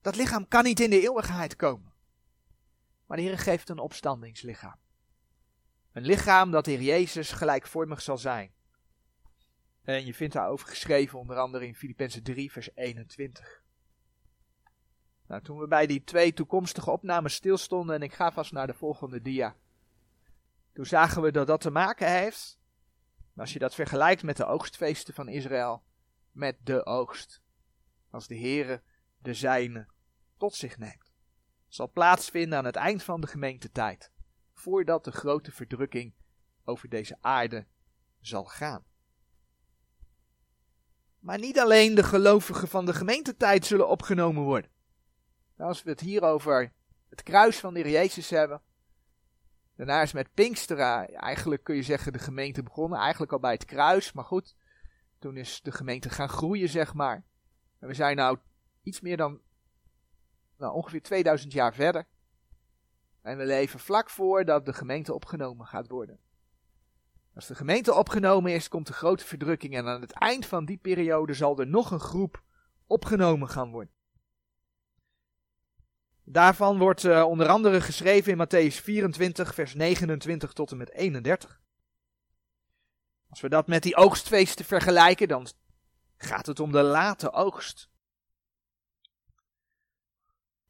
Dat 0.00 0.16
lichaam 0.16 0.48
kan 0.48 0.64
niet 0.64 0.80
in 0.80 0.90
de 0.90 1.00
eeuwigheid 1.00 1.56
komen. 1.56 1.92
Maar 3.06 3.16
de 3.16 3.22
Heer 3.22 3.38
geeft 3.38 3.68
een 3.68 3.78
opstandingslichaam. 3.78 4.76
Een 5.92 6.04
lichaam 6.04 6.50
dat 6.50 6.64
de 6.64 6.70
Heer 6.70 6.82
Jezus 6.82 7.32
gelijkvormig 7.32 8.02
zal 8.02 8.18
zijn. 8.18 8.52
En 9.82 10.04
je 10.04 10.14
vindt 10.14 10.34
daarover 10.34 10.68
geschreven 10.68 11.18
onder 11.18 11.36
andere 11.36 11.66
in 11.66 11.74
Filippenzen 11.74 12.22
3 12.22 12.52
vers 12.52 12.70
21. 12.74 13.62
Nou, 15.28 15.42
toen 15.42 15.58
we 15.58 15.66
bij 15.66 15.86
die 15.86 16.04
twee 16.04 16.32
toekomstige 16.32 16.90
opnames 16.90 17.34
stilstonden 17.34 17.94
en 17.94 18.02
ik 18.02 18.12
ga 18.12 18.32
vast 18.32 18.52
naar 18.52 18.66
de 18.66 18.74
volgende 18.74 19.22
dia. 19.22 19.56
Toen 20.72 20.86
zagen 20.86 21.22
we 21.22 21.30
dat 21.30 21.46
dat 21.46 21.60
te 21.60 21.70
maken 21.70 22.10
heeft, 22.10 22.58
als 23.36 23.52
je 23.52 23.58
dat 23.58 23.74
vergelijkt 23.74 24.22
met 24.22 24.36
de 24.36 24.44
oogstfeesten 24.44 25.14
van 25.14 25.28
Israël, 25.28 25.82
met 26.30 26.56
de 26.62 26.86
oogst. 26.86 27.42
Als 28.10 28.26
de 28.26 28.38
Heere 28.38 28.82
de 29.18 29.34
zijne 29.34 29.86
tot 30.36 30.54
zich 30.54 30.78
neemt. 30.78 31.12
Zal 31.68 31.90
plaatsvinden 31.90 32.58
aan 32.58 32.64
het 32.64 32.76
eind 32.76 33.02
van 33.02 33.20
de 33.20 33.26
gemeentetijd, 33.26 34.12
voordat 34.52 35.04
de 35.04 35.12
grote 35.12 35.52
verdrukking 35.52 36.14
over 36.64 36.88
deze 36.88 37.16
aarde 37.20 37.66
zal 38.20 38.44
gaan. 38.44 38.84
Maar 41.18 41.38
niet 41.38 41.58
alleen 41.58 41.94
de 41.94 42.02
gelovigen 42.02 42.68
van 42.68 42.86
de 42.86 42.94
gemeentetijd 42.94 43.66
zullen 43.66 43.88
opgenomen 43.88 44.42
worden. 44.42 44.70
Als 45.58 45.82
we 45.82 45.90
het 45.90 46.00
hier 46.00 46.22
over 46.22 46.72
het 47.08 47.22
kruis 47.22 47.58
van 47.58 47.74
de 47.74 47.90
Jezus 47.90 48.30
hebben. 48.30 48.62
Daarna 49.76 50.02
is 50.02 50.12
met 50.12 50.34
Pinkstera, 50.34 51.08
eigenlijk 51.08 51.64
kun 51.64 51.74
je 51.74 51.82
zeggen, 51.82 52.12
de 52.12 52.18
gemeente 52.18 52.62
begonnen. 52.62 52.98
Eigenlijk 52.98 53.32
al 53.32 53.38
bij 53.38 53.52
het 53.52 53.64
kruis, 53.64 54.12
maar 54.12 54.24
goed. 54.24 54.56
Toen 55.18 55.36
is 55.36 55.60
de 55.62 55.72
gemeente 55.72 56.10
gaan 56.10 56.28
groeien, 56.28 56.68
zeg 56.68 56.94
maar. 56.94 57.24
En 57.78 57.88
we 57.88 57.94
zijn 57.94 58.16
nou 58.16 58.38
iets 58.82 59.00
meer 59.00 59.16
dan 59.16 59.40
nou, 60.56 60.74
ongeveer 60.74 61.02
2000 61.02 61.52
jaar 61.52 61.74
verder. 61.74 62.06
En 63.22 63.38
we 63.38 63.44
leven 63.44 63.80
vlak 63.80 64.10
voor 64.10 64.44
dat 64.44 64.66
de 64.66 64.72
gemeente 64.72 65.14
opgenomen 65.14 65.66
gaat 65.66 65.88
worden. 65.88 66.18
Als 67.34 67.46
de 67.46 67.54
gemeente 67.54 67.94
opgenomen 67.94 68.52
is, 68.52 68.68
komt 68.68 68.86
de 68.86 68.92
grote 68.92 69.24
verdrukking 69.24 69.74
en 69.76 69.86
aan 69.86 70.00
het 70.00 70.12
eind 70.12 70.46
van 70.46 70.64
die 70.64 70.78
periode 70.78 71.34
zal 71.34 71.58
er 71.58 71.66
nog 71.66 71.90
een 71.90 72.00
groep 72.00 72.42
opgenomen 72.86 73.48
gaan 73.48 73.70
worden. 73.70 73.92
Daarvan 76.30 76.78
wordt 76.78 77.04
uh, 77.04 77.24
onder 77.24 77.48
andere 77.48 77.80
geschreven 77.80 78.32
in 78.32 78.46
Matthäus 78.46 78.74
24, 78.82 79.54
vers 79.54 79.74
29 79.74 80.52
tot 80.52 80.70
en 80.70 80.76
met 80.76 80.92
31. 80.92 81.60
Als 83.28 83.40
we 83.40 83.48
dat 83.48 83.66
met 83.66 83.82
die 83.82 83.96
oogstfeesten 83.96 84.64
vergelijken, 84.64 85.28
dan 85.28 85.46
gaat 86.16 86.46
het 86.46 86.60
om 86.60 86.72
de 86.72 86.82
late 86.82 87.32
oogst. 87.32 87.88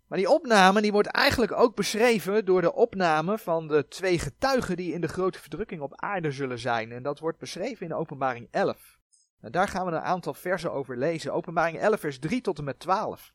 Maar 0.07 0.19
die 0.19 0.31
opname 0.31 0.81
die 0.81 0.93
wordt 0.93 1.09
eigenlijk 1.09 1.53
ook 1.53 1.77
beschreven 1.77 2.45
door 2.45 2.61
de 2.61 2.75
opname 2.75 3.39
van 3.39 3.69
de 3.69 3.89
twee 3.89 4.19
getuigen 4.19 4.77
die 4.77 4.93
in 4.93 5.01
de 5.01 5.09
grote 5.09 5.41
verdrukking 5.41 5.81
op 5.81 6.01
aarde 6.01 6.31
zullen 6.31 6.59
zijn. 6.59 6.93
En 6.93 7.03
dat 7.03 7.19
wordt 7.19 7.39
beschreven 7.39 7.87
in 7.87 7.95
Openbaring 7.95 8.49
11. 8.51 8.99
En 9.41 9.53
daar 9.53 9.69
gaan 9.69 9.87
we 9.87 9.93
een 9.93 9.99
aantal 9.99 10.35
versen 10.35 10.73
over 10.73 10.97
lezen. 10.97 11.33
Openbaring 11.33 11.79
11, 11.79 12.01
vers 12.01 12.19
3 12.19 12.41
tot 12.41 12.59
en 12.59 12.65
met 12.65 12.79
12. 12.79 13.33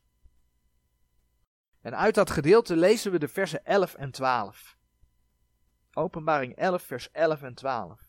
En 1.84 1.96
uit 1.96 2.14
dat 2.14 2.30
gedeelte 2.30 2.76
lezen 2.76 3.12
we 3.12 3.18
de 3.18 3.28
versen 3.28 3.64
11 3.64 3.94
en 3.94 4.10
12. 4.10 4.76
Openbaring 5.92 6.56
11, 6.56 6.82
vers 6.82 7.10
11 7.10 7.42
en 7.42 7.54
12. 7.54 8.00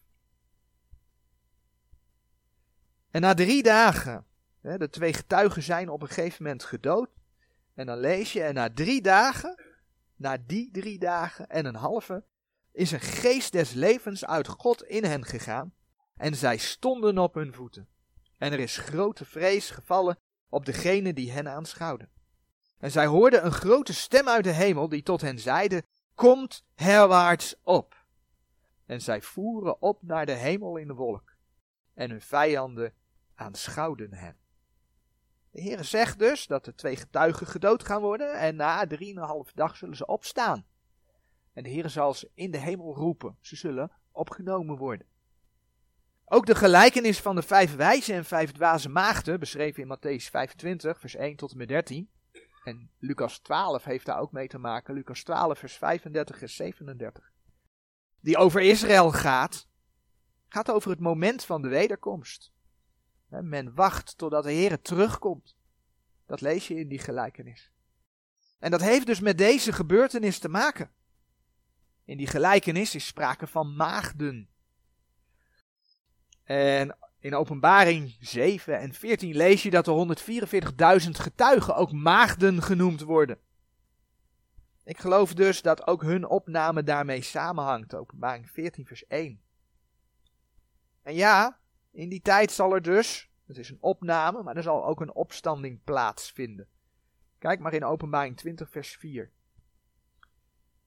En 3.11 3.21
na 3.21 3.33
drie 3.33 3.63
dagen, 3.63 4.25
de 4.61 4.89
twee 4.89 5.13
getuigen 5.13 5.63
zijn 5.63 5.89
op 5.89 6.01
een 6.01 6.07
gegeven 6.07 6.43
moment 6.43 6.63
gedood. 6.63 7.09
En 7.73 7.85
dan 7.85 7.97
lees 7.97 8.33
je, 8.33 8.43
en 8.43 8.53
na 8.53 8.73
drie 8.73 9.01
dagen, 9.01 9.63
na 10.15 10.37
die 10.45 10.71
drie 10.71 10.99
dagen 10.99 11.47
en 11.47 11.65
een 11.65 11.75
halve, 11.75 12.23
is 12.71 12.91
een 12.91 12.99
geest 12.99 13.51
des 13.51 13.71
levens 13.71 14.25
uit 14.25 14.47
God 14.47 14.83
in 14.83 15.03
hen 15.03 15.25
gegaan. 15.25 15.73
En 16.15 16.35
zij 16.35 16.57
stonden 16.57 17.17
op 17.17 17.33
hun 17.33 17.53
voeten. 17.53 17.87
En 18.37 18.51
er 18.51 18.59
is 18.59 18.77
grote 18.77 19.25
vrees 19.25 19.69
gevallen 19.69 20.19
op 20.49 20.65
degene 20.65 21.13
die 21.13 21.31
hen 21.31 21.49
aanschouwden. 21.49 22.14
En 22.77 22.91
zij 22.91 23.05
hoorden 23.05 23.45
een 23.45 23.51
grote 23.51 23.93
stem 23.93 24.27
uit 24.27 24.43
de 24.43 24.51
hemel 24.51 24.89
die 24.89 25.03
tot 25.03 25.21
hen 25.21 25.39
zeide, 25.39 25.83
Komt 26.15 26.63
herwaarts 26.73 27.55
op. 27.63 28.05
En 28.85 29.01
zij 29.01 29.21
voeren 29.21 29.81
op 29.81 30.01
naar 30.01 30.25
de 30.25 30.31
hemel 30.31 30.77
in 30.77 30.87
de 30.87 30.93
wolk. 30.93 31.35
En 31.93 32.09
hun 32.09 32.21
vijanden 32.21 32.93
aanschouwden 33.35 34.13
hen. 34.13 34.37
De 35.51 35.61
Heer 35.61 35.83
zegt 35.83 36.19
dus 36.19 36.47
dat 36.47 36.65
de 36.65 36.75
twee 36.75 36.95
getuigen 36.95 37.47
gedood 37.47 37.83
gaan 37.83 38.01
worden 38.01 38.39
en 38.39 38.55
na 38.55 38.87
drieënhalf 38.87 39.51
dag 39.53 39.77
zullen 39.77 39.95
ze 39.95 40.05
opstaan. 40.05 40.65
En 41.53 41.63
de 41.63 41.69
Heer 41.69 41.89
zal 41.89 42.13
ze 42.13 42.29
in 42.33 42.51
de 42.51 42.57
hemel 42.57 42.95
roepen. 42.95 43.37
Ze 43.41 43.55
zullen 43.55 43.91
opgenomen 44.11 44.77
worden. 44.77 45.07
Ook 46.25 46.45
de 46.45 46.55
gelijkenis 46.55 47.19
van 47.19 47.35
de 47.35 47.41
vijf 47.41 47.75
wijze 47.75 48.13
en 48.13 48.25
vijf 48.25 48.51
dwaze 48.51 48.89
maagden, 48.89 49.39
beschreven 49.39 49.83
in 49.83 49.97
Matthäus 49.97 50.29
25, 50.29 50.99
vers 50.99 51.15
1 51.15 51.35
tot 51.35 51.51
en 51.51 51.57
met 51.57 51.67
13. 51.67 52.09
En 52.65 52.89
Lucas 52.99 53.39
12 53.39 53.83
heeft 53.83 54.05
daar 54.05 54.19
ook 54.19 54.31
mee 54.31 54.47
te 54.47 54.57
maken. 54.57 54.93
Lucas 54.93 55.23
12, 55.23 55.59
vers 55.59 55.75
35 55.75 56.41
en 56.41 56.49
37. 56.49 57.31
Die 58.19 58.37
over 58.37 58.61
Israël 58.61 59.11
gaat, 59.11 59.67
gaat 60.47 60.71
over 60.71 60.89
het 60.89 60.99
moment 60.99 61.45
van 61.45 61.61
de 61.61 61.67
wederkomst. 61.67 62.53
Men 63.27 63.73
wacht 63.73 64.17
totdat 64.17 64.43
de 64.43 64.51
Heer 64.51 64.81
terugkomt. 64.81 65.57
Dat 66.25 66.41
lees 66.41 66.67
je 66.67 66.75
in 66.75 66.87
die 66.87 66.99
gelijkenis. 66.99 67.71
En 68.59 68.71
dat 68.71 68.81
heeft 68.81 69.05
dus 69.05 69.19
met 69.19 69.37
deze 69.37 69.73
gebeurtenis 69.73 70.39
te 70.39 70.49
maken. 70.49 70.91
In 72.05 72.17
die 72.17 72.27
gelijkenis 72.27 72.95
is 72.95 73.05
sprake 73.05 73.47
van 73.47 73.75
maagden. 73.75 74.49
En 76.43 76.97
in 77.25 77.35
Openbaring 77.35 78.15
7 78.19 78.79
en 78.79 78.93
14 78.93 79.35
lees 79.35 79.63
je 79.63 79.69
dat 79.69 79.87
er 79.87 80.17
144.000 81.03 81.09
getuigen 81.09 81.75
ook 81.75 81.91
maagden 81.91 82.61
genoemd 82.61 83.01
worden. 83.01 83.39
Ik 84.83 84.97
geloof 84.97 85.33
dus 85.33 85.61
dat 85.61 85.87
ook 85.87 86.01
hun 86.01 86.27
opname 86.27 86.83
daarmee 86.83 87.21
samenhangt. 87.21 87.95
Openbaring 87.95 88.49
14, 88.49 88.85
vers 88.85 89.07
1. 89.07 89.41
En 91.01 91.15
ja, 91.15 91.59
in 91.91 92.09
die 92.09 92.21
tijd 92.21 92.51
zal 92.51 92.73
er 92.73 92.81
dus, 92.81 93.29
het 93.47 93.57
is 93.57 93.69
een 93.69 93.81
opname, 93.81 94.43
maar 94.43 94.55
er 94.55 94.63
zal 94.63 94.85
ook 94.85 95.01
een 95.01 95.15
opstanding 95.15 95.83
plaatsvinden. 95.83 96.67
Kijk 97.37 97.59
maar 97.59 97.73
in 97.73 97.85
Openbaring 97.85 98.37
20, 98.37 98.69
vers 98.69 98.95
4. 98.95 99.31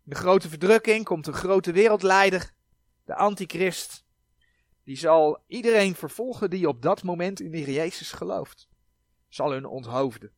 In 0.05 0.15
de 0.15 0.15
grote 0.15 0.49
verdrukking 0.49 1.05
komt 1.05 1.27
een 1.27 1.33
grote 1.33 1.73
wereldleider, 1.73 2.53
de 3.05 3.15
antichrist. 3.15 4.07
Die 4.89 4.97
zal 4.97 5.45
iedereen 5.47 5.95
vervolgen 5.95 6.51
die 6.51 6.69
op 6.69 6.83
dat 6.83 7.03
moment 7.03 7.41
in 7.41 7.51
de 7.51 7.73
Jezus 7.73 8.13
gelooft. 8.13 8.69
Zal 9.29 9.51
hun 9.51 9.67
onthoofden. 9.67 10.33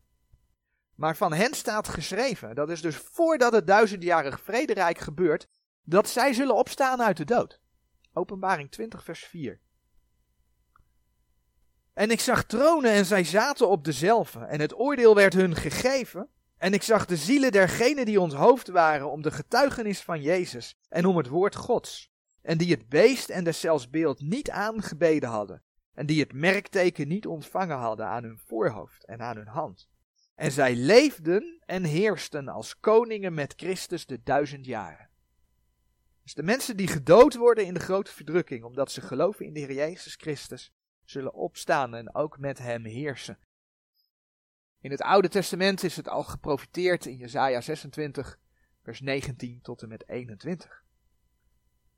Maar 0.95 1.17
van 1.17 1.33
hen 1.33 1.55
staat 1.55 1.89
geschreven, 1.89 2.55
dat 2.55 2.71
is 2.71 2.81
dus 2.81 2.97
voordat 2.97 3.53
het 3.53 3.67
duizendjarig 3.67 4.41
vrederijk 4.41 4.99
gebeurt, 4.99 5.49
dat 5.83 6.09
zij 6.09 6.33
zullen 6.33 6.55
opstaan 6.55 7.03
uit 7.03 7.17
de 7.17 7.25
dood. 7.25 7.61
Openbaring 8.13 8.71
20, 8.71 9.05
vers 9.05 9.25
4. 9.25 9.61
En 11.93 12.11
ik 12.11 12.21
zag 12.21 12.45
tronen 12.45 12.91
en 12.91 13.07
zij 13.07 13.25
zaten 13.25 13.69
op 13.69 13.85
dezelfde. 13.85 14.45
En 14.45 14.61
het 14.61 14.79
oordeel 14.79 15.15
werd 15.15 15.33
hun 15.33 15.57
gegeven. 15.57 16.29
En 16.57 16.73
ik 16.73 16.83
zag 16.83 17.07
de 17.07 17.17
zielen 17.17 17.53
dergenen 17.53 18.05
die 18.05 18.21
onthoofd 18.21 18.69
waren 18.69 19.11
om 19.11 19.23
de 19.23 19.31
getuigenis 19.31 20.01
van 20.01 20.23
Jezus 20.23 20.77
en 20.89 21.07
om 21.07 21.17
het 21.17 21.29
woord 21.29 21.57
Gods. 21.57 22.10
En 22.43 22.59
die 22.59 22.71
het 22.71 22.89
beest 22.89 23.29
en 23.29 23.45
deszelfs 23.45 23.91
beeld 23.91 24.21
niet 24.21 24.51
aangebeden 24.51 25.29
hadden. 25.29 25.63
En 25.95 26.07
die 26.07 26.21
het 26.21 26.33
merkteken 26.33 27.09
niet 27.09 27.27
ontvangen 27.27 27.77
hadden 27.77 28.07
aan 28.07 28.25
hun 28.25 28.39
voorhoofd 28.39 29.05
en 29.05 29.21
aan 29.21 29.37
hun 29.37 29.47
hand. 29.47 29.89
En 30.35 30.53
zij 30.53 30.75
leefden 30.75 31.63
en 31.67 31.85
heersten 31.85 32.49
als 32.49 32.81
koningen 32.81 33.35
met 33.35 33.53
Christus 33.57 34.07
de 34.07 34.23
duizend 34.23 34.67
jaren. 34.67 35.09
Dus 36.23 36.35
de 36.35 36.43
mensen 36.43 36.77
die 36.77 36.89
gedood 36.89 37.35
worden 37.35 37.67
in 37.67 37.75
de 37.75 37.81
grote 37.81 38.13
verdrukking, 38.13 38.65
omdat 38.65 38.91
ze 38.93 39.01
geloven 39.01 39.47
in 39.47 39.53
de 39.53 39.61
Heer 39.61 39.73
Jezus 39.73 40.15
Christus, 40.15 40.73
zullen 41.05 41.35
opstaan 41.35 41.95
en 41.95 42.15
ook 42.15 42.39
met 42.39 42.59
hem 42.59 42.85
heersen. 42.85 43.39
In 44.81 44.91
het 44.91 45.03
Oude 45.03 45.29
Testament 45.29 45.83
is 45.83 45.97
het 45.97 46.09
al 46.09 46.25
geprofiteerd 46.25 47.07
in 47.07 47.17
Jesaja 47.17 47.61
26, 47.61 48.39
vers 48.83 49.01
19 49.01 49.61
tot 49.63 49.83
en 49.83 49.89
met 49.89 50.09
21. 50.09 50.85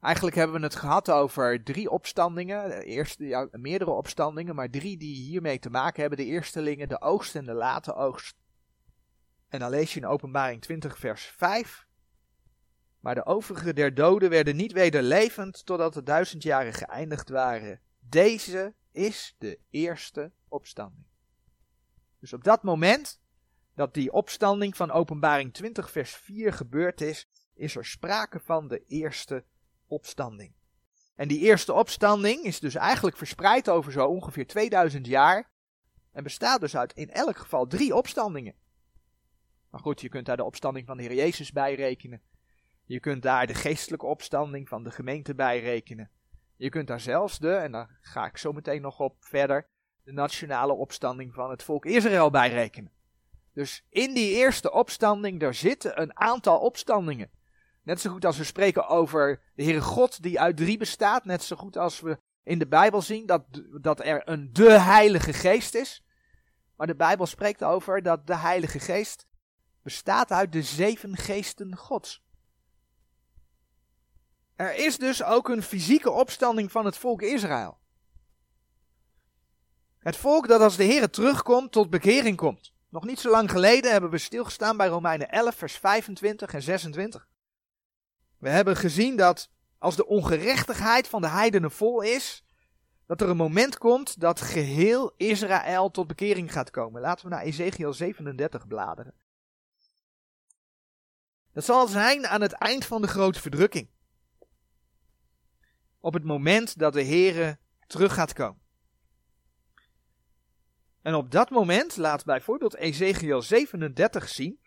Eigenlijk 0.02 0.36
hebben 0.36 0.56
we 0.56 0.62
het 0.62 0.74
gehad 0.74 1.10
over 1.10 1.62
drie 1.64 1.90
opstandingen, 1.90 2.88
ja, 3.18 3.48
meerdere 3.50 3.90
opstandingen, 3.90 4.54
maar 4.54 4.70
drie 4.70 4.96
die 4.96 5.14
hiermee 5.14 5.58
te 5.58 5.70
maken 5.70 6.00
hebben. 6.00 6.18
De 6.18 6.24
eerstelingen, 6.24 6.88
de 6.88 7.00
oogst 7.00 7.34
en 7.34 7.44
de 7.44 7.52
late 7.52 7.94
oogst. 7.94 8.36
En 9.48 9.58
dan 9.58 9.70
lees 9.70 9.94
je 9.94 10.00
in 10.00 10.06
openbaring 10.06 10.60
20 10.60 10.98
vers 10.98 11.24
5. 11.24 11.86
Maar 13.00 13.14
de 13.14 13.26
overige 13.26 13.72
der 13.72 13.94
doden 13.94 14.30
werden 14.30 14.56
niet 14.56 14.72
weder 14.72 15.02
levend 15.02 15.66
totdat 15.66 15.94
de 15.94 16.02
duizend 16.02 16.42
jaren 16.42 16.72
geëindigd 16.72 17.28
waren 17.28 17.80
Deze 17.98 18.74
is 18.92 19.34
de 19.38 19.58
eerste 19.70 20.32
opstanding. 20.48 21.04
Dus 22.18 22.32
op 22.32 22.44
dat 22.44 22.62
moment 22.62 23.20
dat 23.74 23.94
die 23.94 24.12
opstanding 24.12 24.76
van 24.76 24.90
Openbaring 24.90 25.52
20, 25.52 25.90
vers 25.90 26.14
4 26.14 26.52
gebeurd 26.52 27.00
is, 27.00 27.28
is 27.54 27.76
er 27.76 27.84
sprake 27.84 28.40
van 28.40 28.68
de 28.68 28.84
eerste 28.86 29.44
opstanding. 29.92 30.52
En 31.14 31.28
die 31.28 31.40
eerste 31.40 31.72
opstanding 31.72 32.44
is 32.44 32.60
dus 32.60 32.74
eigenlijk 32.74 33.16
verspreid 33.16 33.68
over 33.68 33.92
zo 33.92 34.06
ongeveer 34.06 34.46
2000 34.46 35.06
jaar. 35.06 35.50
En 36.12 36.22
bestaat 36.22 36.60
dus 36.60 36.76
uit 36.76 36.92
in 36.92 37.10
elk 37.10 37.36
geval 37.36 37.66
drie 37.66 37.94
opstandingen. 37.94 38.54
Maar 39.70 39.80
goed, 39.80 40.00
je 40.00 40.08
kunt 40.08 40.26
daar 40.26 40.36
de 40.36 40.44
opstanding 40.44 40.86
van 40.86 40.96
de 40.96 41.02
Heer 41.02 41.14
Jezus 41.14 41.52
bij 41.52 41.74
rekenen. 41.74 42.22
Je 42.84 43.00
kunt 43.00 43.22
daar 43.22 43.46
de 43.46 43.54
geestelijke 43.54 44.06
opstanding 44.06 44.68
van 44.68 44.82
de 44.82 44.90
gemeente 44.90 45.34
bij 45.34 45.60
rekenen. 45.60 46.10
Je 46.56 46.68
kunt 46.68 46.88
daar 46.88 47.00
zelfs 47.00 47.38
de, 47.38 47.54
en 47.54 47.72
daar 47.72 47.98
ga 48.00 48.26
ik 48.26 48.36
zo 48.36 48.52
meteen 48.52 48.82
nog 48.82 49.00
op 49.00 49.16
verder, 49.20 49.66
de 50.04 50.12
nationale 50.12 50.72
opstanding 50.72 51.34
van 51.34 51.50
het 51.50 51.62
volk 51.62 51.86
Israël 51.86 52.30
bij 52.30 52.50
rekenen. 52.50 52.92
Dus 53.52 53.84
in 53.88 54.14
die 54.14 54.34
eerste 54.34 54.72
opstanding, 54.72 55.40
daar 55.40 55.54
zitten 55.54 56.00
een 56.00 56.18
aantal 56.18 56.58
opstandingen. 56.58 57.30
Net 57.82 58.00
zo 58.00 58.10
goed 58.10 58.24
als 58.24 58.36
we 58.36 58.44
spreken 58.44 58.88
over 58.88 59.40
de 59.54 59.62
Heere 59.62 59.80
God 59.80 60.22
die 60.22 60.40
uit 60.40 60.56
drie 60.56 60.78
bestaat, 60.78 61.24
net 61.24 61.42
zo 61.42 61.56
goed 61.56 61.76
als 61.76 62.00
we 62.00 62.18
in 62.42 62.58
de 62.58 62.66
Bijbel 62.66 63.02
zien 63.02 63.26
dat, 63.26 63.44
dat 63.80 64.04
er 64.04 64.28
een 64.28 64.52
de 64.52 64.70
Heilige 64.70 65.32
Geest 65.32 65.74
is. 65.74 66.04
Maar 66.76 66.86
de 66.86 66.96
Bijbel 66.96 67.26
spreekt 67.26 67.64
over 67.64 68.02
dat 68.02 68.26
de 68.26 68.36
Heilige 68.36 68.80
Geest 68.80 69.26
bestaat 69.82 70.30
uit 70.30 70.52
de 70.52 70.62
zeven 70.62 71.16
geesten 71.16 71.76
Gods. 71.76 72.22
Er 74.56 74.74
is 74.74 74.98
dus 74.98 75.22
ook 75.22 75.48
een 75.48 75.62
fysieke 75.62 76.10
opstanding 76.10 76.70
van 76.70 76.84
het 76.84 76.96
volk 76.96 77.22
Israël. 77.22 77.78
Het 79.98 80.16
volk 80.16 80.48
dat 80.48 80.60
als 80.60 80.76
de 80.76 80.84
Heer 80.84 81.10
terugkomt 81.10 81.72
tot 81.72 81.90
bekering 81.90 82.36
komt. 82.36 82.72
Nog 82.88 83.04
niet 83.04 83.20
zo 83.20 83.30
lang 83.30 83.50
geleden 83.50 83.90
hebben 83.90 84.10
we 84.10 84.18
stilgestaan 84.18 84.76
bij 84.76 84.86
Romeinen 84.86 85.30
11, 85.30 85.54
vers 85.54 85.76
25 85.76 86.54
en 86.54 86.62
26. 86.62 87.28
We 88.42 88.50
hebben 88.50 88.76
gezien 88.76 89.16
dat 89.16 89.50
als 89.78 89.96
de 89.96 90.06
ongerechtigheid 90.06 91.08
van 91.08 91.20
de 91.20 91.28
heidenen 91.28 91.70
vol 91.70 92.00
is, 92.00 92.44
dat 93.06 93.20
er 93.20 93.28
een 93.28 93.36
moment 93.36 93.78
komt 93.78 94.20
dat 94.20 94.40
geheel 94.40 95.14
Israël 95.16 95.90
tot 95.90 96.06
bekering 96.06 96.52
gaat 96.52 96.70
komen. 96.70 97.00
Laten 97.00 97.24
we 97.24 97.34
naar 97.34 97.42
Ezekiel 97.42 97.92
37 97.92 98.66
bladeren. 98.66 99.14
Dat 101.52 101.64
zal 101.64 101.88
zijn 101.88 102.26
aan 102.26 102.40
het 102.40 102.52
eind 102.52 102.84
van 102.84 103.02
de 103.02 103.08
grote 103.08 103.40
verdrukking. 103.40 103.90
Op 106.00 106.14
het 106.14 106.24
moment 106.24 106.78
dat 106.78 106.92
de 106.92 107.04
Heere 107.04 107.58
terug 107.86 108.14
gaat 108.14 108.32
komen. 108.32 108.62
En 111.02 111.14
op 111.14 111.30
dat 111.30 111.50
moment 111.50 111.96
laat 111.96 112.24
bijvoorbeeld 112.24 112.76
Ezekiel 112.76 113.42
37 113.42 114.28
zien 114.28 114.61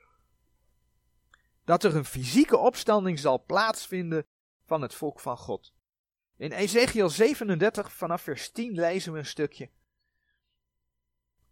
dat 1.65 1.83
er 1.83 1.95
een 1.95 2.05
fysieke 2.05 2.57
opstanding 2.57 3.19
zal 3.19 3.43
plaatsvinden 3.45 4.25
van 4.65 4.81
het 4.81 4.93
volk 4.93 5.19
van 5.19 5.37
God. 5.37 5.73
In 6.37 6.51
Ezekiel 6.51 7.09
37 7.09 7.93
vanaf 7.93 8.21
vers 8.21 8.49
10 8.49 8.73
lezen 8.73 9.13
we 9.13 9.17
een 9.17 9.25
stukje. 9.25 9.69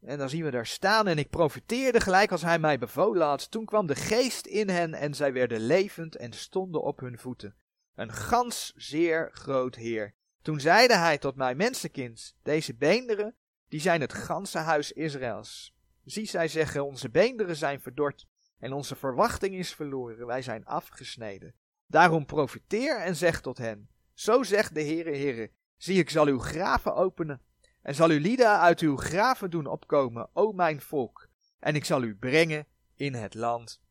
En 0.01 0.17
dan 0.17 0.29
zien 0.29 0.43
we 0.43 0.51
daar 0.51 0.67
staan, 0.67 1.07
en 1.07 1.17
ik 1.17 1.29
profiteerde 1.29 1.99
gelijk 1.99 2.31
als 2.31 2.41
hij 2.41 2.59
mij 2.59 2.79
bevolen 2.79 3.27
had. 3.27 3.51
Toen 3.51 3.65
kwam 3.65 3.87
de 3.87 3.95
geest 3.95 4.45
in 4.45 4.69
hen 4.69 4.93
en 4.93 5.13
zij 5.13 5.33
werden 5.33 5.59
levend 5.59 6.15
en 6.15 6.33
stonden 6.33 6.81
op 6.81 6.99
hun 6.99 7.17
voeten. 7.17 7.55
Een 7.95 8.11
gans 8.11 8.73
zeer 8.75 9.29
groot 9.33 9.75
heer. 9.75 10.13
Toen 10.41 10.59
zeide 10.59 10.95
hij 10.95 11.17
tot 11.17 11.35
mij, 11.35 11.55
mensenkind, 11.55 12.35
deze 12.43 12.75
beenderen, 12.75 13.35
die 13.67 13.81
zijn 13.81 14.01
het 14.01 14.13
ganse 14.13 14.57
huis 14.57 14.91
Israëls. 14.91 15.75
Zie, 16.05 16.25
zij 16.25 16.47
zeggen, 16.47 16.85
onze 16.85 17.09
beenderen 17.09 17.55
zijn 17.55 17.81
verdord 17.81 18.27
en 18.63 18.73
onze 18.73 18.95
verwachting 18.95 19.55
is 19.55 19.73
verloren, 19.73 20.25
wij 20.25 20.41
zijn 20.41 20.65
afgesneden. 20.65 21.55
Daarom 21.87 22.25
profiteer 22.25 22.99
en 22.99 23.15
zeg 23.15 23.41
tot 23.41 23.57
hen, 23.57 23.89
zo 24.13 24.43
zegt 24.43 24.73
de 24.73 24.83
Heere 24.83 25.09
Heere, 25.09 25.51
zie 25.77 25.99
ik 25.99 26.09
zal 26.09 26.27
uw 26.27 26.39
graven 26.39 26.95
openen 26.95 27.41
en 27.81 27.95
zal 27.95 28.09
uw 28.09 28.19
lieden 28.19 28.59
uit 28.59 28.79
uw 28.79 28.97
graven 28.97 29.49
doen 29.49 29.65
opkomen, 29.65 30.29
o 30.33 30.51
mijn 30.51 30.81
volk, 30.81 31.27
en 31.59 31.75
ik 31.75 31.85
zal 31.85 32.03
u 32.03 32.15
brengen 32.15 32.67
in 32.95 33.13
het 33.13 33.33
land 33.33 33.81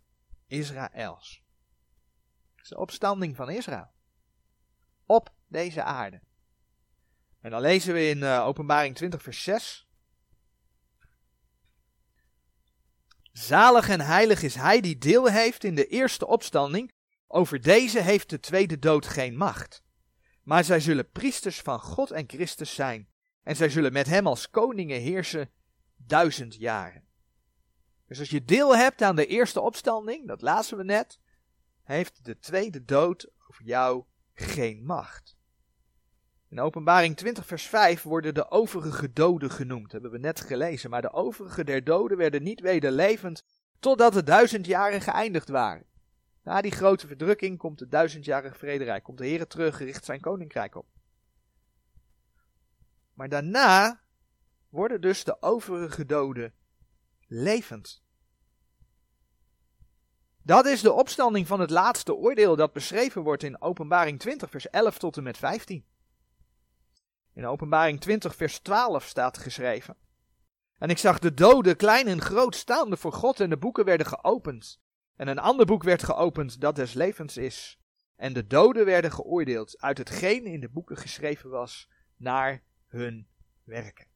Israëls. 0.47 1.43
Dat 2.55 2.63
is 2.65 2.69
de 2.69 2.79
opstanding 2.79 3.37
van 3.37 3.51
Israël. 3.51 3.91
Op 5.07 5.35
deze 5.47 5.83
aarde. 5.83 6.21
En 7.41 7.51
dan 7.51 7.61
lezen 7.61 7.95
we 7.95 8.09
in 8.09 8.19
uh, 8.19 8.47
Openbaring 8.47 8.95
20, 8.95 9.23
vers 9.23 9.43
6. 9.43 9.89
Zalig 13.33 13.89
en 13.89 14.01
heilig 14.01 14.43
is 14.43 14.55
hij 14.55 14.81
die 14.81 14.99
deel 14.99 15.27
heeft 15.27 15.65
in 15.65 15.75
de 15.75 15.87
eerste 15.87 16.27
opstanding. 16.27 16.93
Over 17.29 17.61
deze 17.61 18.01
heeft 18.01 18.31
de 18.31 18.41
tweede 18.41 18.79
dood 18.79 19.07
geen 19.07 19.37
macht. 19.37 19.83
Maar 20.43 20.65
zij 20.65 20.81
zullen 20.81 21.11
priesters 21.11 21.61
van 21.61 21.81
God 21.81 22.11
en 22.11 22.25
Christus 22.29 22.75
zijn. 22.75 23.09
En 23.43 23.57
zij 23.57 23.69
zullen 23.69 23.93
met 23.93 24.07
hem 24.07 24.27
als 24.27 24.51
koningen 24.51 25.01
heersen 25.01 25.51
duizend 25.97 26.55
jaren. 26.55 27.05
Dus 28.07 28.19
als 28.19 28.31
je 28.31 28.45
deel 28.45 28.77
hebt 28.77 29.03
aan 29.03 29.17
de 29.17 29.27
eerste 29.27 29.61
opstanding, 29.61 30.27
dat 30.27 30.43
lazen 30.43 30.77
we 30.77 30.85
net, 30.85 31.19
heeft 31.83 32.25
de 32.25 32.39
tweede 32.39 32.85
dood 32.85 33.31
over 33.49 33.65
jou 33.65 34.05
geen 34.35 34.85
macht. 34.85 35.37
In 36.53 36.61
openbaring 36.61 37.17
20 37.17 37.47
vers 37.47 37.67
5 37.67 38.03
worden 38.03 38.35
de 38.35 38.51
overige 38.51 39.13
doden 39.13 39.51
genoemd, 39.51 39.83
dat 39.83 39.93
hebben 39.93 40.11
we 40.11 40.19
net 40.19 40.41
gelezen. 40.41 40.91
Maar 40.91 41.03
de 41.03 41.13
overige 41.13 41.65
der 41.65 41.85
doden 41.85 42.17
werden 42.17 42.43
niet 42.43 42.61
weder 42.61 42.91
levend 42.91 43.45
totdat 43.81 44.13
de 44.13 44.23
duizend 44.23 44.67
jaren 44.67 45.01
geëindigd 45.01 45.49
waren. 45.49 45.87
Na 46.43 46.61
die 46.61 46.71
grote 46.71 47.07
verdrukking 47.07 47.59
komt 47.59 47.81
het 47.81 47.91
duizendjarige 47.91 48.59
vrederijk, 48.59 49.03
komt 49.03 49.19
de 49.19 49.27
Heer 49.27 49.47
terug, 49.47 49.77
gericht 49.77 50.05
zijn 50.05 50.21
koninkrijk 50.21 50.75
op. 50.75 50.87
Maar 53.15 53.29
daarna 53.29 54.01
worden 54.69 55.01
dus 55.01 55.25
de 55.25 55.43
overige 55.43 56.07
doden 56.07 56.55
levend. 57.27 58.03
Dat 60.43 60.67
is 60.67 60.81
de 60.81 60.93
opstanding 60.93 61.47
van 61.47 61.61
het 61.61 61.71
laatste 61.71 62.15
oordeel 62.15 62.57
dat 62.57 62.73
beschreven 62.73 63.23
wordt 63.23 63.43
in 63.43 63.63
Openbaring 63.63 64.19
20, 64.19 64.51
vers 64.51 64.71
11 64.71 64.99
tot 64.99 65.17
en 65.17 65.23
met 65.23 65.39
15. 65.39 65.91
In 67.35 67.47
Openbaring 67.47 68.01
20, 68.01 68.37
vers 68.37 68.59
12 68.59 69.05
staat 69.05 69.39
geschreven. 69.39 69.97
En 70.79 70.89
ik 70.89 70.99
zag 70.99 71.19
de 71.19 71.35
doden, 71.35 71.77
klein 71.77 72.07
en 72.07 72.21
groot, 72.21 72.57
staande 72.57 72.97
voor 72.97 73.13
God 73.13 73.41
en 73.41 73.51
de 73.51 73.57
boeken 73.57 73.85
werden 73.85 74.07
geopend. 74.07 74.81
En 75.17 75.29
een 75.29 75.39
ander 75.39 75.67
boek 75.67 75.83
werd 75.83 76.03
geopend 76.03 76.61
dat 76.61 76.77
des 76.77 76.93
levens 76.93 77.37
is. 77.37 77.79
En 78.17 78.33
de 78.33 78.47
doden 78.47 78.85
werden 78.85 79.13
geoordeeld 79.13 79.81
uit 79.81 79.99
hetgeen 79.99 80.45
in 80.45 80.61
de 80.61 80.69
boeken 80.69 80.97
geschreven 80.97 81.51
was, 81.51 81.91
naar 82.17 82.63
hun 82.87 83.29
werken. 83.65 84.07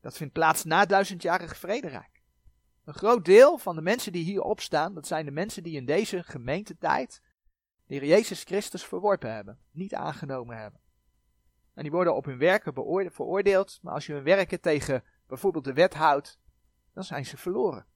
Dat 0.00 0.16
vindt 0.16 0.32
plaats 0.32 0.64
na 0.64 0.86
duizendjarig 0.86 1.56
vrederijk. 1.56 2.22
Een 2.84 2.94
groot 2.94 3.24
deel 3.24 3.58
van 3.58 3.74
de 3.74 3.82
mensen 3.82 4.12
die 4.12 4.24
hier 4.24 4.42
opstaan, 4.42 4.94
dat 4.94 5.06
zijn 5.06 5.24
de 5.24 5.30
mensen 5.30 5.62
die 5.62 5.76
in 5.76 5.86
deze 5.86 6.22
gemeentetijd 6.22 7.22
Heer 7.86 8.04
Jezus 8.04 8.42
Christus 8.42 8.84
verworpen 8.84 9.34
hebben, 9.34 9.58
niet 9.70 9.94
aangenomen 9.94 10.56
hebben. 10.56 10.80
En 11.74 11.82
die 11.82 11.92
worden 11.92 12.14
op 12.14 12.24
hun 12.24 12.38
werken 12.38 12.72
veroordeeld, 13.12 13.78
maar 13.82 13.94
als 13.94 14.06
je 14.06 14.12
hun 14.12 14.22
werken 14.22 14.60
tegen 14.60 15.04
bijvoorbeeld 15.26 15.64
de 15.64 15.72
wet 15.72 15.94
houdt, 15.94 16.40
dan 16.92 17.04
zijn 17.04 17.26
ze 17.26 17.36
verloren. 17.36 17.86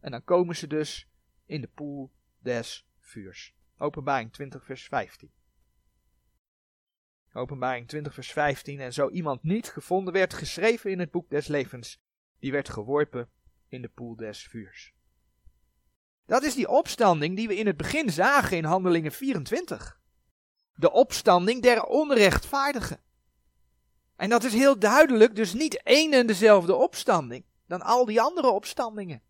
En 0.00 0.10
dan 0.10 0.24
komen 0.24 0.56
ze 0.56 0.66
dus 0.66 1.08
in 1.44 1.60
de 1.60 1.68
poel 1.68 2.12
des 2.38 2.88
vuurs. 2.98 3.54
Openbaring 3.78 4.32
20 4.32 4.64
vers 4.64 4.86
15. 4.86 5.30
Openbaring 7.32 7.88
20 7.88 8.14
vers 8.14 8.32
15. 8.32 8.80
En 8.80 8.92
zo 8.92 9.08
iemand 9.08 9.42
niet 9.42 9.68
gevonden 9.68 10.12
werd, 10.12 10.34
geschreven 10.34 10.90
in 10.90 10.98
het 10.98 11.10
boek 11.10 11.30
des 11.30 11.46
levens, 11.46 12.02
die 12.38 12.52
werd 12.52 12.68
geworpen 12.68 13.30
in 13.68 13.82
de 13.82 13.88
poel 13.88 14.16
des 14.16 14.48
vuurs. 14.48 14.95
Dat 16.26 16.42
is 16.42 16.54
die 16.54 16.68
opstanding 16.68 17.36
die 17.36 17.48
we 17.48 17.56
in 17.56 17.66
het 17.66 17.76
begin 17.76 18.10
zagen 18.10 18.56
in 18.56 18.64
Handelingen 18.64 19.12
24. 19.12 20.00
De 20.74 20.90
opstanding 20.90 21.62
der 21.62 21.84
onrechtvaardigen. 21.84 23.00
En 24.16 24.28
dat 24.28 24.44
is 24.44 24.52
heel 24.52 24.78
duidelijk 24.78 25.36
dus 25.36 25.52
niet 25.52 25.82
één 25.82 26.12
en 26.12 26.26
dezelfde 26.26 26.74
opstanding 26.74 27.44
dan 27.66 27.82
al 27.82 28.04
die 28.04 28.20
andere 28.20 28.50
opstandingen. 28.50 29.22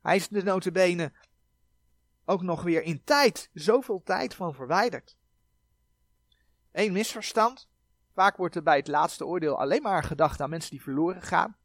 Hij 0.00 0.16
is 0.16 0.28
de 0.28 0.42
notabene 0.42 1.12
ook 2.24 2.42
nog 2.42 2.62
weer 2.62 2.82
in 2.82 3.04
tijd, 3.04 3.50
zoveel 3.52 4.02
tijd 4.04 4.34
van 4.34 4.54
verwijderd. 4.54 5.16
Eén 6.72 6.92
misverstand. 6.92 7.68
Vaak 8.14 8.36
wordt 8.36 8.56
er 8.56 8.62
bij 8.62 8.76
het 8.76 8.88
laatste 8.88 9.26
oordeel 9.26 9.58
alleen 9.58 9.82
maar 9.82 10.04
gedacht 10.04 10.40
aan 10.40 10.50
mensen 10.50 10.70
die 10.70 10.82
verloren 10.82 11.22
gaan. 11.22 11.56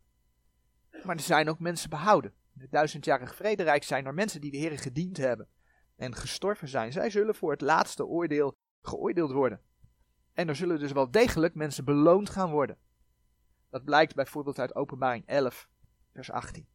Maar 1.03 1.15
er 1.15 1.21
zijn 1.21 1.49
ook 1.49 1.59
mensen 1.59 1.89
behouden. 1.89 2.33
Het 2.57 2.71
duizendjarig 2.71 3.35
vrederijk 3.35 3.83
zijn 3.83 4.05
er 4.05 4.13
mensen 4.13 4.41
die 4.41 4.51
de 4.51 4.57
Heer 4.57 4.79
gediend 4.79 5.17
hebben 5.17 5.47
en 5.95 6.15
gestorven 6.15 6.67
zijn. 6.67 6.91
Zij 6.91 7.09
zullen 7.09 7.35
voor 7.35 7.51
het 7.51 7.61
laatste 7.61 8.05
oordeel 8.05 8.55
geoordeeld 8.81 9.31
worden. 9.31 9.61
En 10.33 10.47
er 10.47 10.55
zullen 10.55 10.79
dus 10.79 10.91
wel 10.91 11.11
degelijk 11.11 11.55
mensen 11.55 11.85
beloond 11.85 12.29
gaan 12.29 12.49
worden. 12.49 12.77
Dat 13.69 13.83
blijkt 13.83 14.15
bijvoorbeeld 14.15 14.59
uit 14.59 14.75
Openbaring 14.75 15.25
11, 15.25 15.67
vers 16.13 16.31
18. 16.31 16.67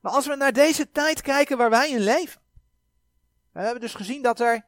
Maar 0.00 0.12
als 0.12 0.26
we 0.26 0.36
naar 0.36 0.52
deze 0.52 0.90
tijd 0.90 1.20
kijken 1.20 1.56
waar 1.56 1.70
wij 1.70 1.90
in 1.90 2.00
leven. 2.00 2.40
We 3.52 3.60
hebben 3.60 3.80
dus 3.80 3.94
gezien 3.94 4.22
dat 4.22 4.40
er 4.40 4.66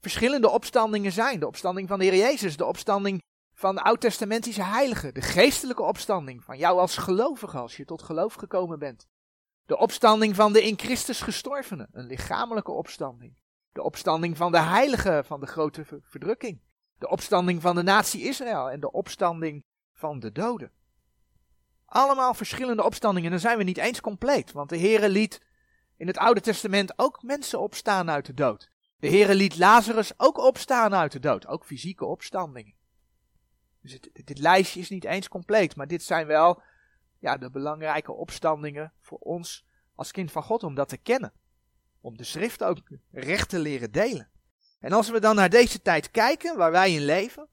verschillende 0.00 0.48
opstandingen 0.48 1.12
zijn. 1.12 1.40
De 1.40 1.46
opstanding 1.46 1.88
van 1.88 1.98
de 1.98 2.04
Heer 2.04 2.16
Jezus, 2.16 2.56
de 2.56 2.64
opstanding 2.64 3.22
van 3.58 3.74
de 3.74 3.82
oud-testamentische 3.82 4.62
heiligen, 4.62 5.14
de 5.14 5.20
geestelijke 5.20 5.82
opstanding 5.82 6.44
van 6.44 6.58
jou 6.58 6.78
als 6.78 6.96
gelovige 6.96 7.58
als 7.58 7.76
je 7.76 7.84
tot 7.84 8.02
geloof 8.02 8.34
gekomen 8.34 8.78
bent. 8.78 9.06
De 9.66 9.78
opstanding 9.78 10.34
van 10.34 10.52
de 10.52 10.62
in 10.62 10.78
Christus 10.78 11.20
gestorvenen, 11.20 11.88
een 11.92 12.06
lichamelijke 12.06 12.70
opstanding. 12.70 13.38
De 13.72 13.82
opstanding 13.82 14.36
van 14.36 14.52
de 14.52 14.60
heiligen 14.60 15.24
van 15.24 15.40
de 15.40 15.46
grote 15.46 15.84
verdrukking. 16.02 16.60
De 16.98 17.08
opstanding 17.08 17.62
van 17.62 17.74
de 17.74 17.82
natie 17.82 18.22
Israël 18.22 18.70
en 18.70 18.80
de 18.80 18.92
opstanding 18.92 19.64
van 19.94 20.20
de 20.20 20.32
doden. 20.32 20.72
Allemaal 21.86 22.34
verschillende 22.34 22.84
opstandingen, 22.84 23.30
dan 23.30 23.40
zijn 23.40 23.58
we 23.58 23.64
niet 23.64 23.78
eens 23.78 24.00
compleet, 24.00 24.52
want 24.52 24.68
de 24.68 24.78
Heere 24.78 25.08
liet 25.08 25.42
in 25.96 26.06
het 26.06 26.18
Oude 26.18 26.40
Testament 26.40 26.92
ook 26.96 27.22
mensen 27.22 27.60
opstaan 27.60 28.10
uit 28.10 28.26
de 28.26 28.34
dood. 28.34 28.70
De 28.98 29.08
Heere 29.08 29.34
liet 29.34 29.58
Lazarus 29.58 30.12
ook 30.16 30.38
opstaan 30.38 30.94
uit 30.94 31.12
de 31.12 31.20
dood, 31.20 31.46
ook 31.46 31.64
fysieke 31.64 32.04
opstandingen. 32.04 32.77
Dus 33.88 34.24
dit 34.24 34.38
lijstje 34.38 34.80
is 34.80 34.90
niet 34.90 35.04
eens 35.04 35.28
compleet, 35.28 35.76
maar 35.76 35.86
dit 35.86 36.02
zijn 36.02 36.26
wel 36.26 36.62
ja, 37.18 37.36
de 37.36 37.50
belangrijke 37.50 38.12
opstandingen 38.12 38.92
voor 39.00 39.18
ons 39.18 39.66
als 39.94 40.10
kind 40.10 40.32
van 40.32 40.42
God 40.42 40.62
om 40.62 40.74
dat 40.74 40.88
te 40.88 40.96
kennen. 40.96 41.32
Om 42.00 42.16
de 42.16 42.24
schrift 42.24 42.62
ook 42.62 42.78
recht 43.10 43.48
te 43.48 43.58
leren 43.58 43.92
delen. 43.92 44.30
En 44.80 44.92
als 44.92 45.10
we 45.10 45.20
dan 45.20 45.36
naar 45.36 45.50
deze 45.50 45.82
tijd 45.82 46.10
kijken, 46.10 46.56
waar 46.56 46.70
wij 46.70 46.92
in 46.92 47.04
leven, 47.04 47.48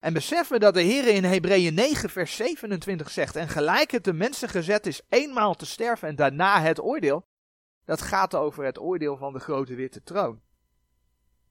en 0.00 0.12
beseffen 0.12 0.60
dat 0.60 0.74
de 0.74 0.82
Heer 0.82 1.06
in 1.06 1.24
Hebreeën 1.24 1.74
9 1.74 2.10
vers 2.10 2.36
27 2.36 3.10
zegt, 3.10 3.36
en 3.36 3.48
gelijk 3.48 3.90
het 3.90 4.04
de 4.04 4.12
mensen 4.12 4.48
gezet 4.48 4.86
is 4.86 5.02
eenmaal 5.08 5.54
te 5.54 5.66
sterven 5.66 6.08
en 6.08 6.16
daarna 6.16 6.60
het 6.60 6.80
oordeel, 6.80 7.26
dat 7.84 8.02
gaat 8.02 8.34
over 8.34 8.64
het 8.64 8.78
oordeel 8.78 9.16
van 9.16 9.32
de 9.32 9.38
grote 9.38 9.74
witte 9.74 10.02
troon. 10.02 10.40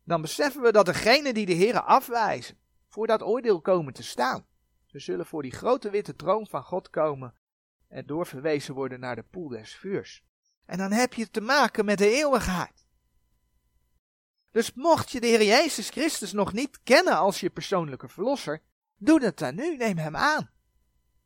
Dan 0.03 0.21
beseffen 0.21 0.61
we 0.61 0.71
dat 0.71 0.85
degenen 0.85 1.33
die 1.33 1.45
de 1.45 1.53
Heer 1.53 1.81
afwijzen, 1.81 2.57
voor 2.89 3.07
dat 3.07 3.21
oordeel 3.21 3.61
komen 3.61 3.93
te 3.93 4.03
staan. 4.03 4.45
Ze 4.85 4.99
zullen 4.99 5.25
voor 5.25 5.41
die 5.41 5.51
grote 5.51 5.89
witte 5.89 6.15
troon 6.15 6.47
van 6.47 6.63
God 6.63 6.89
komen 6.89 7.33
en 7.87 8.05
doorverwezen 8.05 8.73
worden 8.73 8.99
naar 8.99 9.15
de 9.15 9.23
poel 9.23 9.47
des 9.47 9.75
vuurs. 9.75 10.23
En 10.65 10.77
dan 10.77 10.91
heb 10.91 11.13
je 11.13 11.29
te 11.29 11.41
maken 11.41 11.85
met 11.85 11.97
de 11.97 12.09
eeuwigheid. 12.09 12.87
Dus 14.51 14.73
mocht 14.73 15.11
je 15.11 15.19
de 15.19 15.27
Heer 15.27 15.43
Jezus 15.43 15.89
Christus 15.89 16.31
nog 16.31 16.53
niet 16.53 16.79
kennen 16.83 17.17
als 17.17 17.39
je 17.39 17.49
persoonlijke 17.49 18.07
verlosser, 18.07 18.61
doe 18.97 19.19
dat 19.19 19.37
dan 19.37 19.55
nu, 19.55 19.77
neem 19.77 19.97
hem 19.97 20.15
aan. 20.15 20.49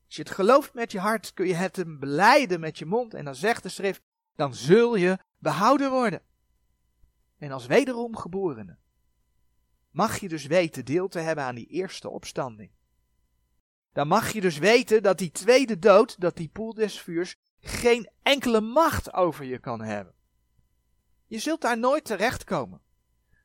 Als 0.06 0.16
je 0.16 0.22
het 0.22 0.32
gelooft 0.32 0.74
met 0.74 0.92
je 0.92 1.00
hart, 1.00 1.34
kun 1.34 1.48
je 1.48 1.54
het 1.54 1.76
hem 1.76 2.00
beleiden 2.00 2.60
met 2.60 2.78
je 2.78 2.86
mond 2.86 3.14
en 3.14 3.26
dan 3.26 3.36
zegt 3.36 3.64
de 3.64 3.70
schrift, 3.70 4.02
dan 4.36 4.54
zul 4.54 4.96
je 4.96 5.18
behouden 5.38 5.92
worden. 5.92 6.22
En 7.38 7.52
als 7.52 7.66
wederom 7.66 8.18
geborene 8.18 8.78
mag 9.94 10.20
je 10.20 10.28
dus 10.28 10.46
weten 10.46 10.86
deel 10.86 11.08
te 11.08 11.20
hebben 11.20 11.44
aan 11.44 11.56
die 11.56 11.68
eerste 11.68 12.10
opstanding. 12.10 12.72
Dan 13.92 14.08
mag 14.08 14.32
je 14.32 14.42
dus 14.42 14.58
weten 14.58 15.04
dat 15.04 15.18
die 15.18 15.32
tweede 15.32 15.80
dood, 15.80 16.20
dat 16.20 16.36
die 16.36 16.48
poel 16.48 16.74
des 16.74 17.02
vuurs, 17.02 17.36
geen 17.60 18.10
enkele 18.22 18.62
macht 18.62 19.14
over 19.14 19.46
je 19.46 19.60
kan 19.60 19.82
hebben. 19.82 20.14
Je 21.28 21.40
zult 21.40 21.62
daar 21.62 21.78
nooit 21.78 22.06
terechtkomen. 22.06 22.82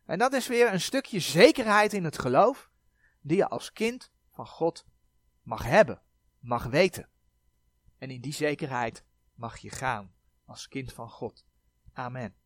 En 0.06 0.18
dat 0.18 0.32
is 0.32 0.46
weer 0.46 0.72
een 0.72 0.80
stukje 0.80 1.20
zekerheid 1.20 1.92
in 1.92 2.04
het 2.04 2.18
geloof, 2.18 2.70
die 3.20 3.37
je 3.37 3.48
als 3.48 3.72
kind 3.72 4.11
van 4.30 4.46
God 4.46 4.87
mag 5.42 5.64
hebben, 5.64 6.02
mag 6.38 6.64
weten. 6.64 7.08
En 7.98 8.11
in 8.11 8.20
die 8.20 8.34
zekerheid 8.34 9.04
mag 9.34 9.58
je 9.58 9.70
gaan 9.70 10.14
als 10.44 10.68
kind 10.68 10.92
van 10.92 11.11
God. 11.11 11.44
Amen. 11.92 12.38